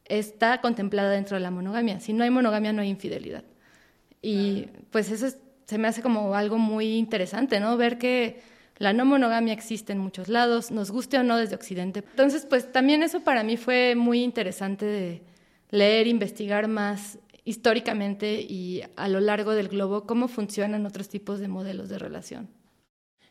[0.04, 2.00] está contemplada dentro de la monogamia.
[2.00, 3.44] Si no hay monogamia, no hay infidelidad.
[4.20, 5.34] Y pues eso
[5.66, 7.76] se me hace como algo muy interesante, ¿no?
[7.76, 8.42] Ver que
[8.76, 12.04] la no monogamia existe en muchos lados, nos guste o no desde Occidente.
[12.10, 15.22] Entonces, pues también eso para mí fue muy interesante de
[15.70, 21.48] leer, investigar más históricamente y a lo largo del globo cómo funcionan otros tipos de
[21.48, 22.48] modelos de relación.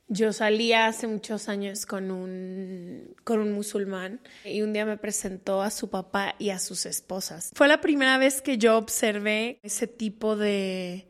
[0.10, 5.62] Yo salía hace muchos años con un, con un musulmán y un día me presentó
[5.62, 7.52] a su papá y a sus esposas.
[7.56, 11.08] Fue la primera vez que yo observé ese tipo de,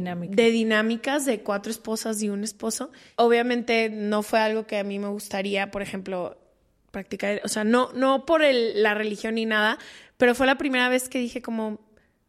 [0.00, 2.90] de dinámicas de cuatro esposas y un esposo.
[3.16, 6.38] Obviamente no fue algo que a mí me gustaría, por ejemplo,
[6.90, 9.78] practicar, o sea, no, no por la religión ni nada,
[10.16, 11.80] pero fue la primera vez que dije como,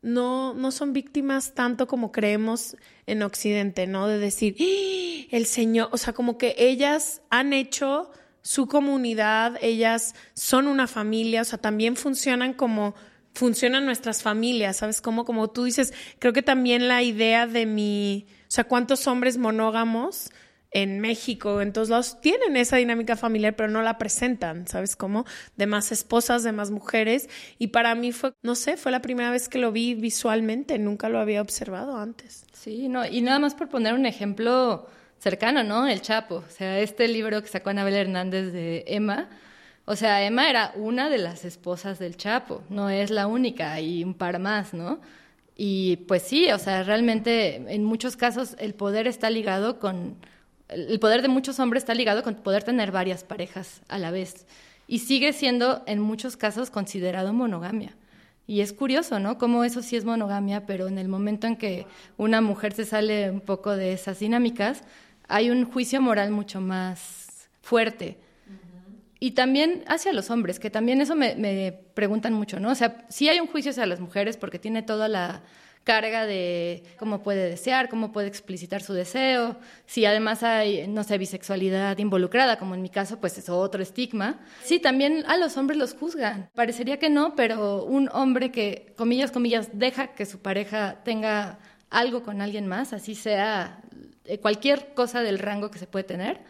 [0.02, 2.76] no, no son víctimas tanto como creemos
[3.08, 4.08] en Occidente, ¿no?
[4.08, 5.28] De decir, ¡Ah!
[5.32, 11.42] el Señor, o sea, como que ellas han hecho su comunidad, ellas son una familia,
[11.42, 12.94] o sea, también funcionan como
[13.34, 15.02] funcionan nuestras familias, ¿sabes?
[15.02, 19.38] Como, como tú dices, creo que también la idea de mi, o sea, cuántos hombres
[19.38, 20.32] monógamos
[20.74, 25.26] en México, en todos lados, tienen esa dinámica familiar, pero no la presentan, ¿sabes cómo?
[25.56, 27.30] De más esposas, de más mujeres.
[27.60, 31.10] Y para mí fue, no sé, fue la primera vez que lo vi visualmente, nunca
[31.10, 32.46] lo había observado antes.
[32.54, 34.88] Sí, no, y nada más por poner un ejemplo
[35.20, 35.88] cercano, ¿no?
[35.88, 39.30] El Chapo, o sea, este libro que sacó Anabel Hernández de Emma,
[39.86, 44.04] o sea, Emma era una de las esposas del Chapo, no es la única, hay
[44.04, 45.00] un par más, ¿no?
[45.56, 50.18] Y pues sí, o sea, realmente en muchos casos el poder está ligado con
[50.70, 54.46] el poder de muchos hombres está ligado con poder tener varias parejas a la vez.
[54.88, 57.96] Y sigue siendo, en muchos casos, considerado monogamia.
[58.48, 59.38] Y es curioso, ¿no?
[59.38, 61.86] Cómo eso sí es monogamia, pero en el momento en que
[62.18, 64.82] una mujer se sale un poco de esas dinámicas,
[65.28, 68.18] hay un juicio moral mucho más fuerte.
[69.24, 72.72] Y también hacia los hombres, que también eso me, me preguntan mucho, ¿no?
[72.72, 75.44] O sea, sí hay un juicio hacia las mujeres porque tiene toda la
[75.86, 79.56] carga de cómo puede desear, cómo puede explicitar su deseo,
[79.86, 84.42] si además hay, no sé, bisexualidad involucrada, como en mi caso, pues es otro estigma.
[84.62, 86.50] Sí, también a los hombres los juzgan.
[86.54, 91.60] Parecería que no, pero un hombre que, comillas, comillas, deja que su pareja tenga
[91.90, 93.80] algo con alguien más, así sea
[94.26, 96.42] eh, cualquier cosa del rango que se puede tener,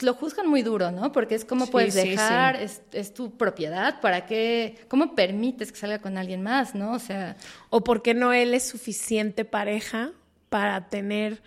[0.00, 1.12] lo juzgan muy duro, ¿no?
[1.12, 4.78] Porque es como puedes dejar, Es, es, tu propiedad, ¿para qué?
[4.88, 6.92] ¿Cómo permites que salga con alguien más, no?
[6.92, 7.36] O sea...
[7.70, 10.12] O porque no él es suficiente pareja
[10.48, 11.42] para tener...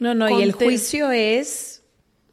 [0.00, 1.82] No, no, y el juicio es...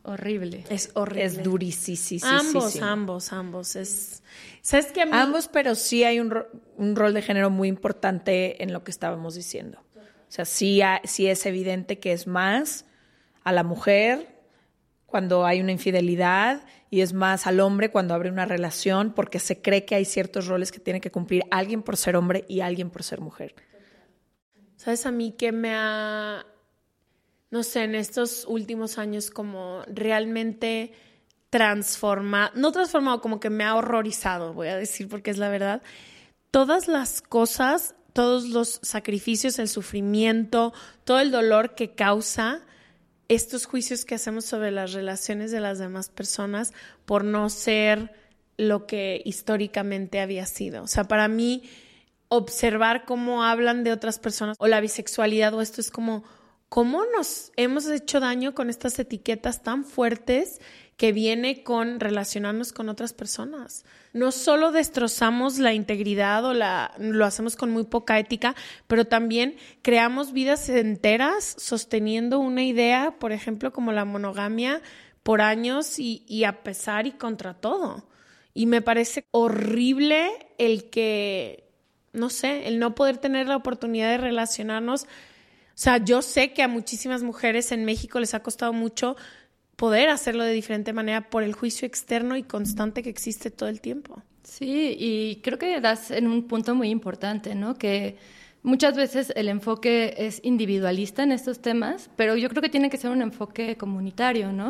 [0.03, 0.65] Horrible.
[0.69, 1.23] Es horrible.
[1.23, 2.27] Es durísimo.
[2.27, 3.75] Ambos, ambos, ambos.
[3.75, 4.21] Es...
[4.61, 5.01] ¿Sabes qué?
[5.01, 6.43] Ambos, pero sí hay un,
[6.77, 9.79] un rol de género muy importante en lo que estábamos diciendo.
[9.95, 12.85] O sea, sí, sí es evidente que es más
[13.43, 14.34] a la mujer
[15.15, 19.61] cuando hay una infidelidad y es más al hombre cuando abre una relación porque se
[19.61, 22.89] cree que hay ciertos roles que tiene que cumplir alguien por ser hombre y alguien
[22.89, 23.55] por ser mujer.
[24.75, 26.45] ¿Sabes a mí que me ha,
[27.49, 30.91] no sé, en estos últimos años como realmente
[31.49, 35.81] transformado, no transformado, como que me ha horrorizado, voy a decir porque es la verdad,
[36.51, 40.73] todas las cosas, todos los sacrificios, el sufrimiento,
[41.05, 42.65] todo el dolor que causa
[43.27, 46.73] estos juicios que hacemos sobre las relaciones de las demás personas
[47.05, 48.13] por no ser
[48.57, 50.83] lo que históricamente había sido.
[50.83, 51.63] O sea, para mí,
[52.27, 56.23] observar cómo hablan de otras personas o la bisexualidad o esto es como,
[56.69, 60.59] ¿cómo nos hemos hecho daño con estas etiquetas tan fuertes
[60.97, 63.83] que viene con relacionarnos con otras personas.
[64.13, 68.55] No solo destrozamos la integridad o la, lo hacemos con muy poca ética,
[68.87, 74.81] pero también creamos vidas enteras sosteniendo una idea, por ejemplo, como la monogamia
[75.21, 78.07] por años y, y a pesar y contra todo.
[78.53, 81.67] Y me parece horrible el que,
[82.13, 85.03] no sé, el no poder tener la oportunidad de relacionarnos.
[85.03, 85.07] O
[85.73, 89.17] sea, yo sé que a muchísimas mujeres en México les ha costado mucho
[89.75, 93.81] poder hacerlo de diferente manera por el juicio externo y constante que existe todo el
[93.81, 94.21] tiempo.
[94.43, 97.75] Sí, y creo que das en un punto muy importante, ¿no?
[97.75, 98.17] Que
[98.61, 102.97] muchas veces el enfoque es individualista en estos temas, pero yo creo que tiene que
[102.97, 104.69] ser un enfoque comunitario, ¿no?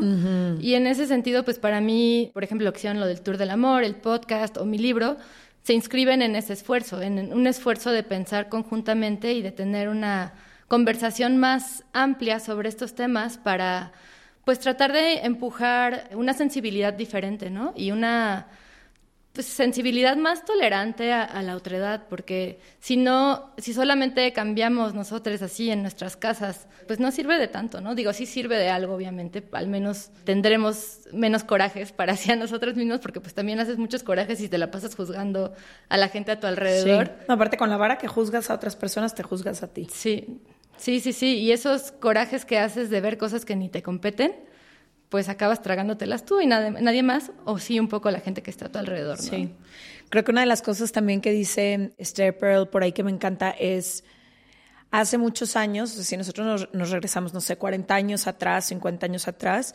[0.61, 3.49] Y en ese sentido, pues para mí, por ejemplo, lo que lo del Tour del
[3.49, 5.17] Amor, el podcast o mi libro,
[5.63, 10.33] se inscriben en ese esfuerzo, en un esfuerzo de pensar conjuntamente y de tener una
[10.67, 13.91] conversación más amplia sobre estos temas para
[14.45, 17.73] pues tratar de empujar una sensibilidad diferente, ¿no?
[17.75, 18.47] Y una
[19.35, 25.69] pues, sensibilidad más tolerante a, la otredad, porque si no, si solamente cambiamos nosotros así
[25.69, 27.95] en nuestras casas, pues no sirve de tanto, ¿no?
[27.95, 32.99] Digo, sí sirve de algo, obviamente, al menos tendremos menos corajes para hacia nosotros mismos,
[32.99, 35.53] porque pues también haces muchos corajes y te la pasas juzgando
[35.89, 37.07] a la gente a tu alrededor.
[37.07, 37.25] Sí.
[37.27, 39.87] aparte con la vara que juzgas a otras personas, te juzgas a ti.
[39.91, 40.39] Sí,
[40.77, 41.37] Sí, sí, sí.
[41.37, 44.33] Y esos corajes que haces de ver cosas que ni te competen,
[45.09, 48.67] pues acabas tragándotelas tú y nadie, más, o sí un poco la gente que está
[48.67, 49.17] a tu alrededor.
[49.17, 49.49] Sí.
[50.09, 53.11] Creo que una de las cosas también que dice Esther Pearl por ahí que me
[53.11, 54.03] encanta es,
[54.91, 59.27] hace muchos años, si nosotros nos, nos, regresamos, no sé, 40 años atrás, 50 años
[59.27, 59.73] atrás,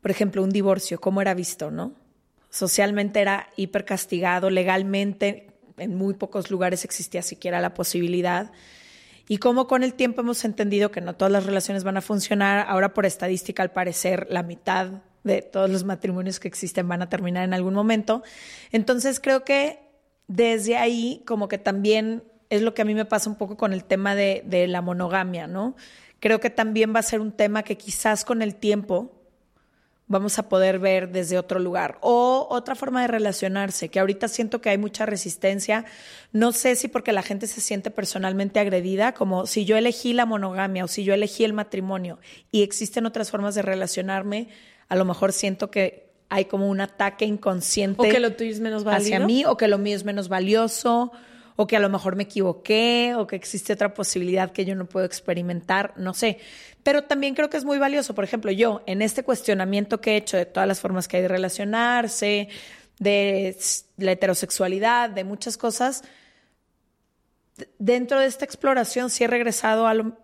[0.00, 1.94] por ejemplo, un divorcio, ¿cómo era visto, no?
[2.50, 8.52] Socialmente era hiper castigado, legalmente en muy pocos lugares existía siquiera la posibilidad
[9.28, 12.66] y cómo con el tiempo hemos entendido que no todas las relaciones van a funcionar.
[12.68, 17.08] Ahora por estadística, al parecer, la mitad de todos los matrimonios que existen van a
[17.08, 18.22] terminar en algún momento.
[18.70, 19.80] Entonces creo que
[20.28, 23.72] desde ahí como que también es lo que a mí me pasa un poco con
[23.72, 25.74] el tema de, de la monogamia, ¿no?
[26.20, 29.15] Creo que también va a ser un tema que quizás con el tiempo
[30.08, 31.98] vamos a poder ver desde otro lugar.
[32.00, 35.84] O otra forma de relacionarse, que ahorita siento que hay mucha resistencia.
[36.32, 40.26] No sé si porque la gente se siente personalmente agredida, como si yo elegí la
[40.26, 42.18] monogamia o si yo elegí el matrimonio
[42.52, 44.48] y existen otras formas de relacionarme,
[44.88, 48.08] a lo mejor siento que hay como un ataque inconsciente.
[48.08, 51.12] O que lo tuyo es menos Hacia mí, o que lo mío es menos valioso,
[51.56, 54.86] o que a lo mejor me equivoqué, o que existe otra posibilidad que yo no
[54.86, 56.38] puedo experimentar, no sé.
[56.82, 58.14] Pero también creo que es muy valioso.
[58.14, 61.22] Por ejemplo, yo, en este cuestionamiento que he hecho de todas las formas que hay
[61.22, 62.48] de relacionarse,
[62.98, 63.56] de
[63.96, 66.04] la heterosexualidad, de muchas cosas,
[67.78, 70.18] dentro de esta exploración sí he regresado a lo,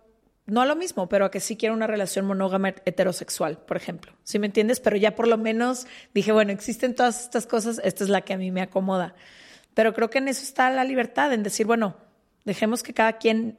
[0.45, 4.13] no a lo mismo, pero a que sí quiero una relación monógama heterosexual, por ejemplo.
[4.23, 4.79] ¿Sí me entiendes?
[4.79, 8.33] Pero ya por lo menos dije, bueno, existen todas estas cosas, esta es la que
[8.33, 9.15] a mí me acomoda.
[9.73, 11.95] Pero creo que en eso está la libertad, en decir, bueno,
[12.45, 13.57] dejemos que cada quien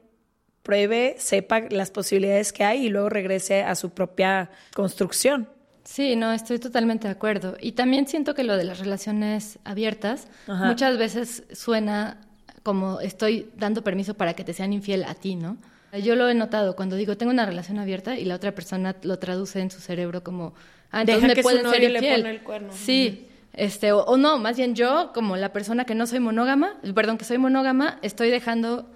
[0.62, 5.48] pruebe, sepa las posibilidades que hay y luego regrese a su propia construcción.
[5.84, 7.56] Sí, no, estoy totalmente de acuerdo.
[7.60, 10.64] Y también siento que lo de las relaciones abiertas Ajá.
[10.64, 12.18] muchas veces suena
[12.62, 15.58] como estoy dando permiso para que te sean infiel a ti, ¿no?
[16.02, 19.18] Yo lo he notado cuando digo tengo una relación abierta y la otra persona lo
[19.18, 20.54] traduce en su cerebro como,
[20.90, 22.72] ah, entonces Deja me que su ser novio le pone el cuerno.
[22.72, 26.74] Sí, este, o, o no, más bien yo como la persona que no soy monógama,
[26.94, 28.90] perdón, que soy monógama, estoy dejando,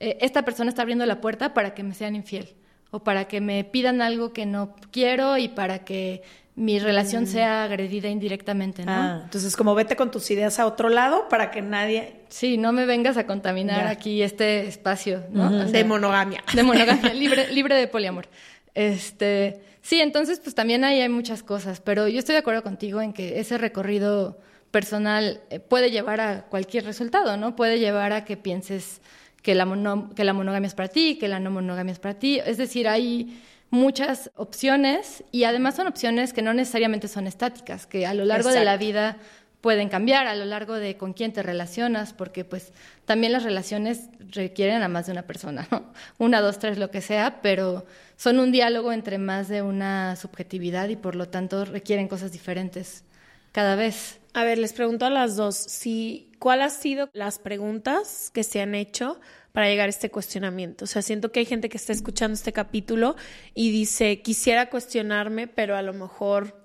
[0.00, 2.54] eh, esta persona está abriendo la puerta para que me sean infiel
[2.90, 6.22] o para que me pidan algo que no quiero y para que
[6.54, 8.92] mi relación sea agredida indirectamente, ¿no?
[8.92, 8.94] Mm.
[8.94, 12.20] Ah, entonces, como vete con tus ideas a otro lado para que nadie...
[12.28, 13.88] Sí, no me vengas a contaminar Ya.
[13.90, 15.46] aquí este espacio, ¿no?
[15.46, 16.44] O sea, De monogamia.
[16.52, 18.28] de monogamia, libre, libre de poliamor.
[18.74, 23.00] Este, sí, entonces pues también ahí hay muchas cosas, pero yo estoy de acuerdo contigo
[23.02, 24.38] en que ese recorrido
[24.70, 27.54] personal eh, puede llevar a cualquier resultado, ¿no?
[27.56, 29.00] Puede llevar a que pienses
[29.42, 32.14] que la, mono- que la monogamia es para ti, que la no monogamia es para
[32.18, 32.40] ti.
[32.46, 38.06] Es decir, hay muchas opciones y además son opciones que no necesariamente son estáticas, que
[38.06, 39.16] a lo largo de la vida
[39.62, 42.72] pueden cambiar a lo largo de con quién te relacionas, porque pues
[43.06, 45.92] también las relaciones requieren a más de una persona, ¿no?
[46.18, 47.86] Una, dos, tres, lo que sea, pero
[48.16, 53.04] son un diálogo entre más de una subjetividad y por lo tanto requieren cosas diferentes
[53.52, 54.18] cada vez.
[54.34, 58.60] A ver, les pregunto a las dos, si, ¿cuál han sido las preguntas que se
[58.60, 59.20] han hecho
[59.52, 60.86] para llegar a este cuestionamiento?
[60.86, 63.14] O sea, siento que hay gente que está escuchando este capítulo
[63.54, 66.64] y dice, quisiera cuestionarme, pero a lo mejor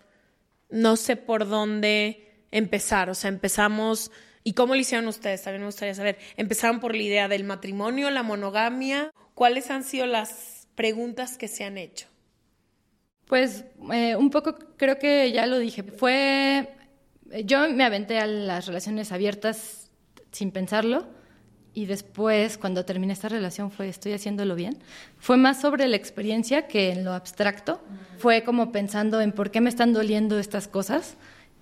[0.70, 3.10] no sé por dónde empezar.
[3.10, 4.12] O sea, empezamos,
[4.44, 5.44] ¿y cómo lo hicieron ustedes?
[5.44, 6.18] También me gustaría saber.
[6.36, 9.12] Empezaron por la idea del matrimonio, la monogamia.
[9.34, 12.08] ¿Cuáles han sido las preguntas que se han hecho?
[13.26, 15.84] Pues eh, un poco creo que ya lo dije.
[15.84, 16.70] Fue.
[17.44, 19.92] Yo me aventé a las relaciones abiertas
[20.32, 21.08] sin pensarlo.
[21.74, 24.80] Y después, cuando terminé esta relación, fue estoy haciéndolo bien.
[25.20, 27.80] Fue más sobre la experiencia que en lo abstracto.
[28.18, 31.18] Fue como pensando en por qué me están doliendo estas cosas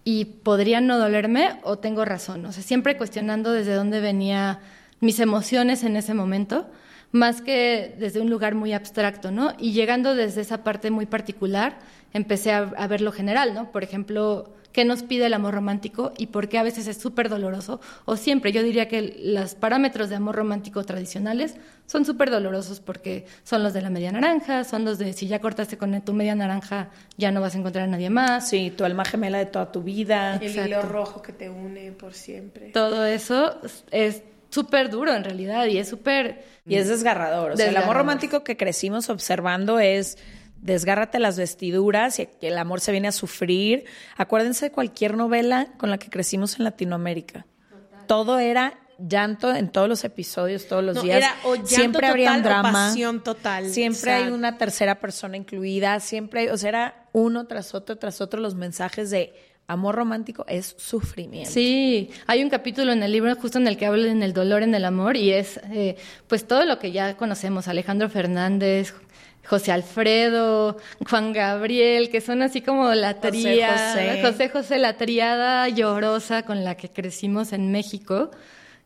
[0.05, 2.45] y podrían no dolerme o tengo razón.
[2.45, 4.59] O sea, siempre cuestionando desde dónde venía
[5.01, 6.69] mis emociones en ese momento,
[7.11, 9.53] más que desde un lugar muy abstracto, ¿no?
[9.57, 11.79] Y llegando desde esa parte muy particular,
[12.13, 13.71] empecé a, a ver lo general, ¿no?
[13.71, 17.29] Por ejemplo, ¿qué nos pide el amor romántico y por qué a veces es súper
[17.29, 17.79] doloroso?
[18.03, 21.55] O siempre, yo diría que los parámetros de amor romántico tradicionales
[21.85, 25.39] son súper dolorosos porque son los de la media naranja, son los de si ya
[25.39, 28.49] cortaste con tu media naranja, ya no vas a encontrar a nadie más.
[28.49, 30.35] Sí, tu alma gemela de toda tu vida.
[30.41, 32.71] El hilo rojo que te une por siempre.
[32.71, 33.61] Todo eso
[33.91, 36.43] es súper duro en realidad y es súper...
[36.65, 37.51] Y es desgarrador.
[37.51, 37.95] O sea, el amor Desgarrador.
[37.95, 40.17] romántico que crecimos observando es
[40.65, 43.85] desgárrate las vestiduras y el amor se viene a sufrir.
[44.17, 47.45] Acuérdense de cualquier novela con la que crecimos en Latinoamérica.
[48.07, 51.17] Todo era llanto en todos los episodios, todos los No, días.
[51.17, 52.71] era o llanto siempre habría un total o drama.
[52.87, 53.69] pasión total.
[53.69, 55.99] Siempre O sea, hay una tercera persona incluida.
[55.99, 59.33] Siempre, hay- o sea, era uno tras otro, tras otro los mensajes de
[59.67, 61.49] amor romántico es sufrimiento.
[61.51, 64.75] Sí, hay un capítulo en el libro justo en el que hablan del dolor en
[64.75, 65.97] el amor y es eh,
[66.27, 68.93] pues todo lo que ya conocemos, Alejandro Fernández,
[69.47, 70.77] José Alfredo,
[71.09, 74.21] Juan Gabriel, que son así como la José tríada, José.
[74.21, 78.31] José José, la triada llorosa con la que crecimos en México,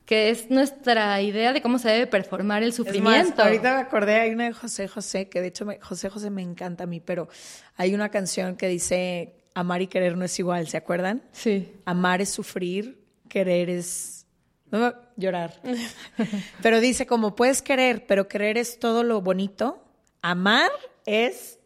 [0.05, 3.43] que es nuestra idea de cómo se debe performar el Es más, sufrimiento.
[3.43, 6.41] ahorita me acordé, hay una de José José, que de hecho me- José José me
[6.41, 7.29] encanta a mí, pero
[7.77, 11.21] hay una canción que dice, amar y querer no es igual, ¿se acuerdan?
[11.31, 11.71] Sí.
[11.85, 14.25] Amar es sufrir, querer es...
[14.71, 15.59] No llorar.
[16.61, 19.83] pero dice, como puedes querer, pero querer es todo lo bonito,
[20.21, 20.71] amar
[21.05, 21.59] es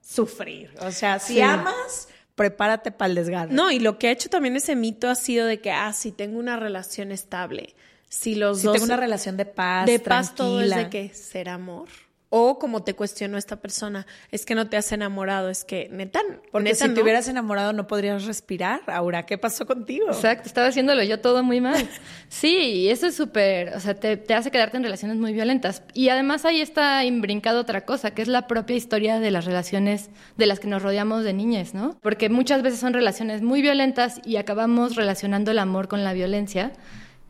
[0.00, 0.72] sufrir.
[0.80, 1.40] O sea, si Sí.
[1.40, 3.52] amas, prepárate para el desgarre.
[3.52, 6.12] No, y lo que ha hecho también ese mito ha sido de que, ah, si
[6.12, 7.74] tengo una relación estable,
[8.08, 8.74] si los Si dos...
[8.74, 11.88] tengo una relación de paz, de paz todo es de que ser amor.
[12.34, 16.20] O como te cuestionó esta persona, es que no te has enamorado, es que neta,
[16.50, 18.80] Porque neta, si te hubieras enamorado no podrías respirar.
[18.86, 20.06] Aura, ¿qué pasó contigo?
[20.08, 21.86] Exacto, estaba haciéndolo yo todo muy mal.
[22.28, 25.82] Sí, y eso es súper, o sea, te, te hace quedarte en relaciones muy violentas.
[25.92, 30.08] Y además ahí está imbrincado otra cosa, que es la propia historia de las relaciones
[30.38, 31.98] de las que nos rodeamos de niñez, ¿no?
[32.00, 36.72] Porque muchas veces son relaciones muy violentas y acabamos relacionando el amor con la violencia.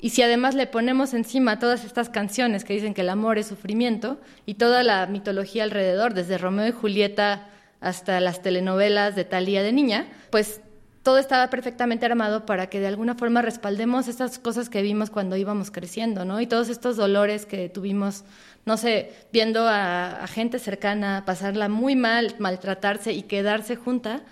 [0.03, 3.47] Y si además le ponemos encima todas estas canciones que dicen que el amor es
[3.47, 7.47] sufrimiento y toda la mitología alrededor, desde Romeo y Julieta
[7.81, 10.61] hasta las telenovelas de Talía de niña, pues
[11.05, 15.37] todo estaba perfectamente armado para que de alguna forma respaldemos estas cosas que vimos cuando
[15.37, 16.41] íbamos creciendo, ¿no?
[16.41, 18.25] Y todos estos dolores que tuvimos,
[18.65, 24.23] no sé, viendo a, a gente cercana pasarla muy mal, maltratarse y quedarse junta,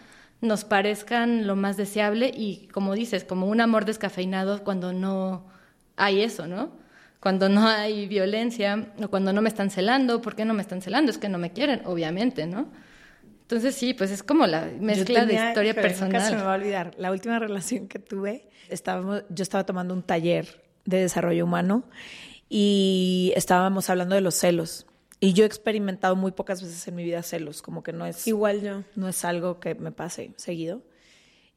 [0.41, 5.60] nos parezcan lo más deseable y, como dices, como un amor descafeinado cuando no
[6.01, 6.71] hay eso, ¿no?
[7.21, 10.81] Cuando no hay violencia o cuando no me están celando, ¿por qué no me están
[10.83, 11.11] celando?
[11.11, 12.69] Es que no me quieren, obviamente, ¿no?
[13.43, 16.21] Entonces sí, pues es como la mezcla tenía- de historia híjole, Nunca se me va
[16.23, 16.47] personal.
[16.47, 16.95] a olvidar.
[16.99, 21.85] La última relación que tuve, estábamos, yo estaba tomando un taller de desarrollo humano
[22.49, 24.87] y estábamos hablando de los celos.
[25.19, 28.27] Y yo he experimentado muy pocas veces en mi vida celos, como que no es,
[28.27, 28.83] Igual yo.
[28.97, 30.81] no es algo que me pase seguido.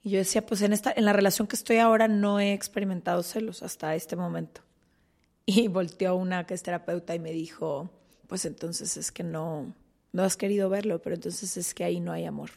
[0.03, 3.23] Y yo decía, pues en, esta, en la relación que estoy ahora no he experimentado
[3.23, 4.61] celos hasta este momento.
[5.45, 7.89] Y volteó una que es terapeuta y me dijo,
[8.27, 9.73] pues entonces es que no,
[10.13, 12.51] no has querido verlo, pero entonces es que ahí no hay amor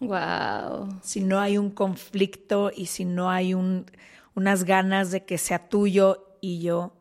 [0.00, 1.00] Wow.
[1.02, 3.86] si no hay un conflicto y si no hay un,
[4.34, 6.92] unas ganas de que sea tuyo y yo.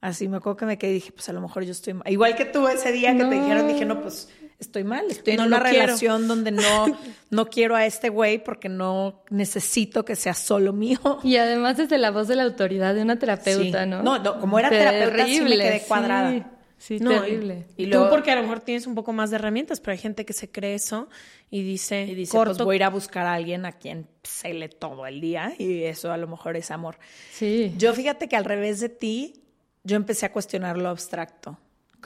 [0.00, 1.96] Así me acuerdo que me quedé y dije, pues a lo mejor yo estoy.
[2.06, 4.28] Igual que tú ese día que te dijeron, dije, no, pues
[4.58, 5.04] estoy mal.
[5.08, 5.86] Estoy en una quiero.
[5.86, 6.86] relación donde no,
[7.30, 10.98] no quiero a este güey porque no necesito que sea solo mío.
[11.22, 13.90] Y además desde la voz de la autoridad de una terapeuta, Sí.
[13.90, 14.02] ¿no?
[14.02, 15.84] No, no, como era terapeuta, sí me quedé sí.
[15.88, 16.52] cuadrada.
[16.80, 17.66] Sí, No, terrible.
[17.76, 19.98] Y, Y tú porque a lo mejor tienes un poco más de herramientas, pero hay
[19.98, 21.08] gente que se cree eso
[21.50, 24.06] y dice, Y dice, corto, pues voy a ir a buscar a alguien a quien
[24.22, 26.96] se le todo el día y eso a lo mejor es amor.
[27.32, 27.74] Sí.
[27.78, 29.42] Yo fíjate que al revés de ti,
[29.82, 31.58] yo empecé a cuestionar lo abstracto.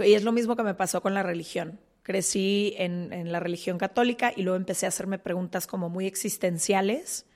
[0.03, 1.79] Y es lo mismo que me pasó con la religión.
[2.03, 7.27] Crecí en, en la religión católica y luego empecé a hacerme preguntas como muy existenciales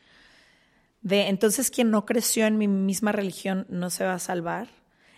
[1.06, 4.66] de entonces quien no creció en mi misma religión no se va a salvar.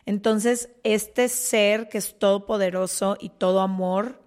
[0.05, 4.22] Entonces este ser que es todopoderoso y todo amor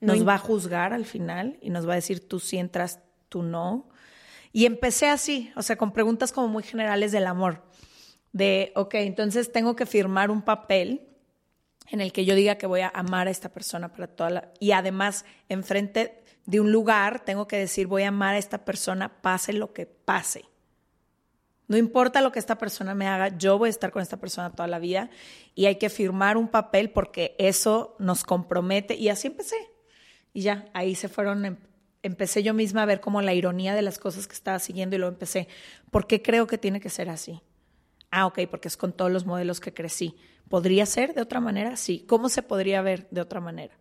[0.00, 3.00] No nos va a juzgar al final y nos va a decir tú sí entras,
[3.30, 3.88] tú no.
[4.52, 7.62] Y empecé así, o sea, con preguntas como muy generales del amor.
[8.32, 11.08] De, ok, entonces tengo que firmar un papel
[11.88, 14.52] en el que yo diga que voy a amar a esta persona para toda la...
[14.58, 19.20] Y además, enfrente de un lugar, tengo que decir, voy a amar a esta persona,
[19.20, 20.44] pase lo que pase.
[21.68, 24.52] No importa lo que esta persona me haga, yo voy a estar con esta persona
[24.52, 25.10] toda la vida
[25.54, 28.94] y hay que firmar un papel porque eso nos compromete.
[28.94, 29.56] Y así empecé.
[30.32, 31.56] Y ya, ahí se fueron, em-
[32.02, 35.00] empecé yo misma a ver como la ironía de las cosas que estaba siguiendo y
[35.00, 35.48] luego empecé,
[35.90, 37.42] ¿por qué creo que tiene que ser así?
[38.12, 40.14] Ah, ok, porque es con todos los modelos que crecí.
[40.48, 41.76] ¿Podría ser de otra manera?
[41.76, 42.04] Sí.
[42.06, 43.74] ¿Cómo se podría ver de otra manera?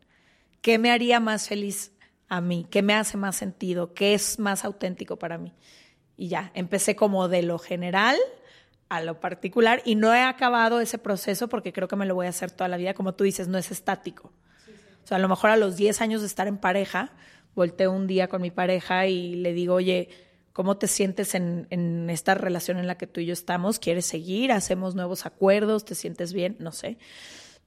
[0.62, 1.92] ¿Qué me haría más feliz
[2.28, 2.66] a mí?
[2.70, 3.94] ¿Qué me hace más sentido?
[3.94, 5.54] ¿Qué es más auténtico para mí?
[6.18, 8.18] Y ya, empecé como de lo general
[8.90, 12.28] a lo particular y no he acabado ese proceso porque creo que me lo voy
[12.28, 12.94] a hacer toda la vida.
[12.94, 14.32] Como tú dices, no es estático.
[15.04, 17.12] O sea, a lo mejor a los 10 años de estar en pareja,
[17.54, 20.10] volteo un día con mi pareja y le digo, oye,
[20.56, 23.78] ¿cómo te sientes en, en esta relación en la que tú y yo estamos?
[23.78, 24.54] ¿Quieres seguir?
[24.54, 25.84] ¿Hacemos nuevos acuerdos?
[25.84, 26.56] ¿Te sientes bien?
[26.60, 26.98] No sé.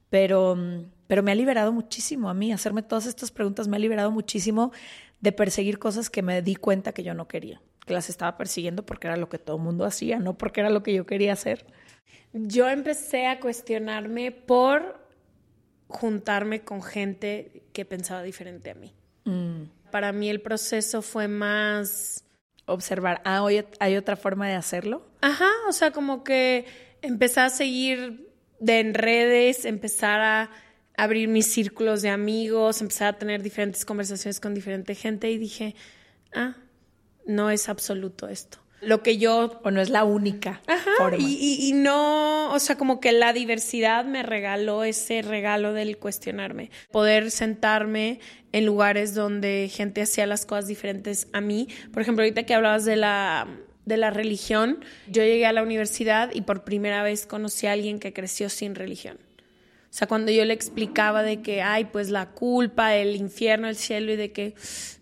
[0.09, 2.51] Pero, mm, pero me ha liberado muchísimo a mí.
[2.51, 4.71] Hacerme todas estas preguntas me ha liberado muchísimo
[5.21, 7.61] de perseguir cosas que me di cuenta que yo no quería.
[7.85, 10.71] Que las estaba persiguiendo porque era lo que todo el mundo hacía, no porque era
[10.71, 11.67] lo que yo quería hacer.
[12.33, 14.99] yo empecé a cuestionarme por
[15.89, 18.95] juntarme con gente que pensaba diferente a mí.
[19.91, 22.23] Para mí el proceso fue más...
[22.69, 25.05] Observar, ah, hoy hay otra forma de hacerlo.
[25.21, 26.65] Ajá, o sea, como que
[27.01, 30.49] empecé a seguir de en redes, empezar a
[30.97, 35.75] abrir mis círculos de amigos, empezar a tener diferentes conversaciones con diferente gente y dije,
[36.33, 36.57] ah,
[37.25, 38.59] no es absoluto esto.
[38.81, 41.17] Lo que yo O no es la única Ajá, forma.
[41.19, 45.97] y, y- y no, o sea, como que la diversidad me regaló ese regalo del
[45.97, 46.71] cuestionarme.
[46.91, 48.19] Poder sentarme
[48.51, 51.67] en lugares donde gente hacía las cosas diferentes a mí.
[51.91, 53.47] Por ejemplo, ahorita que hablabas de la,
[53.85, 57.99] de la religión, yo llegué a la universidad y por primera vez conocí a alguien
[57.99, 59.17] que creció sin religión.
[59.21, 63.75] O sea, cuando yo le explicaba de que, ay, pues la culpa, el infierno, el
[63.75, 64.53] cielo y de que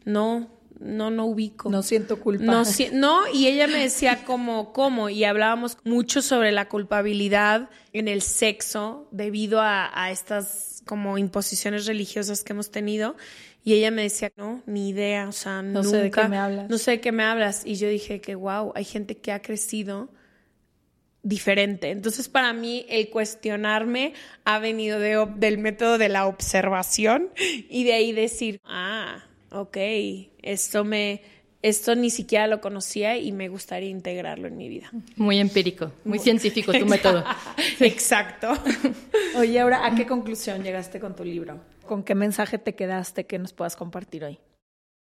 [0.05, 0.49] no,
[0.79, 1.69] no, no ubico.
[1.69, 2.43] No siento culpa.
[2.45, 5.09] No, si- no, y ella me decía como, ¿cómo?
[5.09, 11.85] Y hablábamos mucho sobre la culpabilidad en el sexo debido a, a estas como imposiciones
[11.85, 13.15] religiosas que hemos tenido.
[13.63, 15.89] Y ella me decía, no, ni idea, o sea, No nunca.
[15.89, 16.69] sé de qué me hablas.
[16.69, 17.63] No sé de qué me hablas.
[17.65, 20.09] Y yo dije que, wow, hay gente que ha crecido
[21.23, 21.89] diferente.
[21.91, 24.13] Entonces, para mí, el cuestionarme
[24.45, 27.29] ha venido de del método de la observación
[27.69, 29.77] y de ahí decir, ah, ok,
[30.41, 31.21] esto me,
[31.61, 34.89] esto ni siquiera lo conocía y me gustaría integrarlo en mi vida.
[35.15, 37.23] Muy empírico, muy científico tu método.
[37.79, 38.53] Exacto.
[39.35, 41.59] Oye, ahora, ¿a qué conclusión llegaste con tu libro?
[41.85, 44.39] ¿Con qué mensaje te quedaste que nos puedas compartir hoy?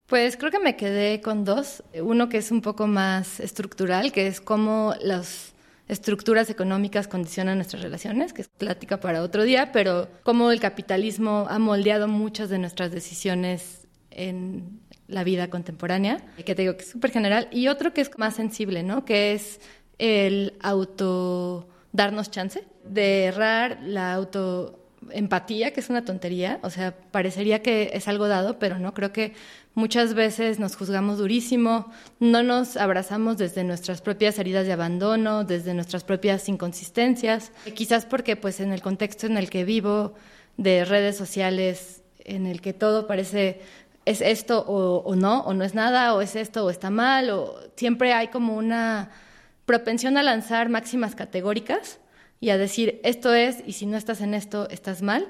[0.08, 1.84] Pues creo que me quedé con dos.
[2.02, 5.54] Uno que es un poco más estructural, que es cómo las
[5.90, 11.48] estructuras económicas condicionan nuestras relaciones, que es plática para otro día, pero cómo el capitalismo
[11.50, 13.87] ha moldeado muchas de nuestras decisiones
[14.18, 17.48] en la vida contemporánea, que te digo que es súper general.
[17.52, 19.06] Y otro que es más sensible, ¿no?
[19.06, 19.62] Que es
[19.98, 26.96] el auto darnos chance de errar, la auto empatía, que es una tontería, o sea,
[27.12, 29.34] parecería que es algo dado, pero no, creo que
[29.74, 35.74] muchas veces nos juzgamos durísimo, no nos abrazamos desde nuestras propias heridas de abandono, desde
[35.74, 40.14] nuestras propias inconsistencias, quizás porque pues en el contexto en el que vivo
[40.58, 43.62] de redes sociales, en el que todo parece
[44.08, 47.60] es esto o, no, o no es nada, o es esto o está mal, o
[47.76, 49.10] siempre hay como una
[49.66, 52.00] propensión a lanzar máximas categóricas
[52.40, 55.28] y a decir esto es y si no estás en esto estás mal.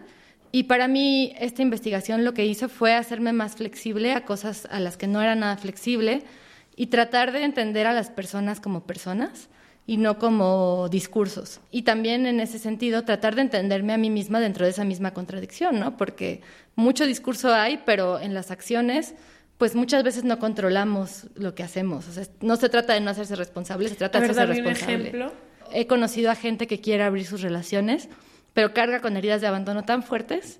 [0.52, 4.80] Y para mí esta investigación lo que hizo fue hacerme más flexible a cosas a
[4.80, 6.22] las que no era nada flexible
[6.76, 9.50] y tratar de entender a las personas como personas
[9.88, 11.62] y no como discursos.
[11.72, 15.14] Y también en ese sentido tratar de entenderme a mí misma dentro de esa misma
[15.14, 15.98] contradicción, ¿no?
[15.98, 16.42] Porque
[16.76, 19.16] mucho discurso hay, pero en las acciones
[19.58, 22.08] pues muchas veces no controlamos lo que hacemos.
[22.08, 24.66] O sea, no se trata de no hacerse responsable, se trata de hacerse dame un
[24.66, 25.08] responsable.
[25.08, 25.34] ejemplo.
[25.74, 28.08] He conocido a gente que quiere abrir sus relaciones,
[28.54, 30.60] pero carga con heridas de abandono tan fuertes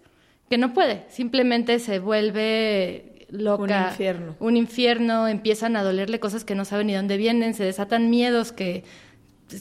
[0.50, 1.04] que no puede.
[1.10, 3.64] Simplemente se vuelve loca.
[3.64, 4.36] Un infierno.
[4.40, 8.52] Un infierno, empiezan a dolerle cosas que no saben ni dónde vienen, se desatan miedos
[8.52, 8.84] que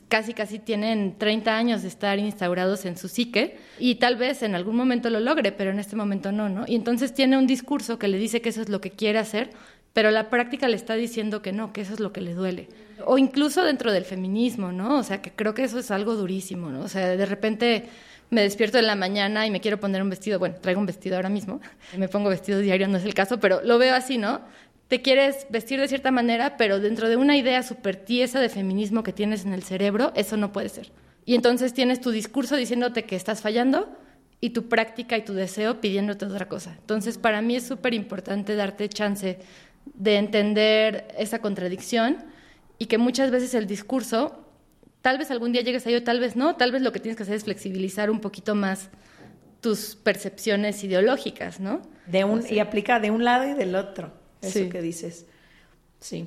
[0.09, 4.55] casi casi tienen 30 años de estar instaurados en su psique y tal vez en
[4.55, 6.65] algún momento lo logre, pero en este momento no, ¿no?
[6.67, 9.51] Y entonces tiene un discurso que le dice que eso es lo que quiere hacer,
[9.93, 12.69] pero la práctica le está diciendo que no, que eso es lo que le duele.
[13.07, 14.99] O incluso dentro del feminismo, ¿no?
[14.99, 16.81] O sea, que creo que eso es algo durísimo, ¿no?
[16.81, 17.89] O sea, de repente
[18.31, 21.17] me despierto en la mañana y me quiero poner un vestido, bueno, traigo un vestido
[21.17, 21.61] ahora mismo,
[21.97, 24.41] me pongo vestido diario, no es el caso, pero lo veo así, ¿no?
[24.89, 29.03] Te quieres vestir de cierta manera, pero dentro de una idea súper tiesa de feminismo
[29.03, 30.93] que tienes en el cerebro, eso no puede ser.
[31.25, 33.89] Y entonces tienes tu discurso diciéndote que estás fallando
[34.41, 36.77] y tu práctica y tu deseo pidiéndote otra cosa.
[36.79, 39.39] Entonces, para mí es súper importante darte chance
[39.95, 42.19] de entender esa contradicción
[42.79, 44.45] y que muchas veces el discurso,
[45.03, 47.17] tal vez algún día llegues a ello, tal vez no, tal vez lo que tienes
[47.17, 48.91] que hacer es flexibilizar un poquito más
[49.61, 51.83] tus percepciones ideológicas, ¿no?
[52.07, 54.13] De un, y aplica de un lado y del otro.
[54.47, 54.69] Eso Sí.
[54.69, 55.27] que dices.
[56.01, 56.27] Sí.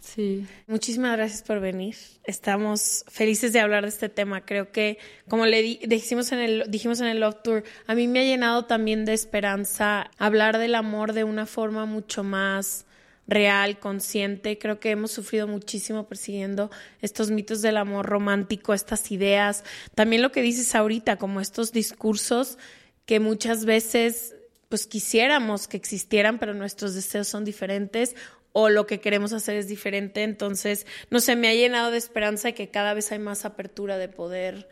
[0.00, 0.46] Sí.
[0.66, 1.94] Muchísimas gracias por venir.
[2.24, 4.44] Estamos felices de hablar de este tema.
[4.44, 8.08] Creo que, como le di- dijimos en el, dijimos en el Love Tour, a mí
[8.08, 12.84] me ha llenado también de esperanza hablar del amor de una forma mucho más
[13.28, 14.58] real, consciente.
[14.58, 16.70] Creo que hemos sufrido muchísimo persiguiendo
[17.00, 19.62] estos mitos del amor romántico, estas ideas.
[19.94, 22.58] También lo que dices ahorita, como estos discursos
[23.06, 24.34] que muchas veces
[24.72, 28.16] pues quisiéramos que existieran, pero nuestros deseos son diferentes
[28.52, 30.22] o lo que queremos hacer es diferente.
[30.22, 33.98] Entonces, no sé, me ha llenado de esperanza de que cada vez hay más apertura
[33.98, 34.70] de poder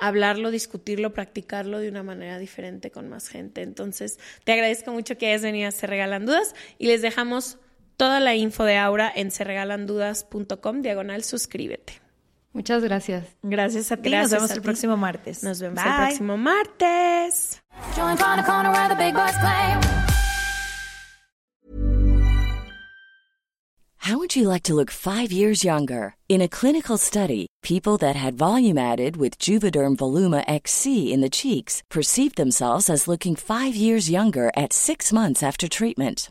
[0.00, 3.60] hablarlo, discutirlo, practicarlo de una manera diferente con más gente.
[3.60, 7.58] Entonces, te agradezco mucho que hayas venido a Se Regalan Dudas y les dejamos
[7.98, 12.05] toda la info de Aura en serregalandudas.com, diagonal, suscríbete.
[12.56, 13.24] Muchas gracias.
[13.42, 14.08] Gracias a ti.
[14.08, 14.62] Gracias Nos vemos el ti.
[14.64, 15.42] próximo martes.
[15.42, 15.92] Nos vemos Bye.
[15.92, 17.60] el próximo martes.
[17.94, 19.76] Join on the corner where the big boys play.
[23.98, 26.14] How would you like to look five years younger?
[26.28, 31.28] In a clinical study, people that had volume added with Juvederm Voluma XC in the
[31.28, 36.30] cheeks perceived themselves as looking five years younger at six months after treatment.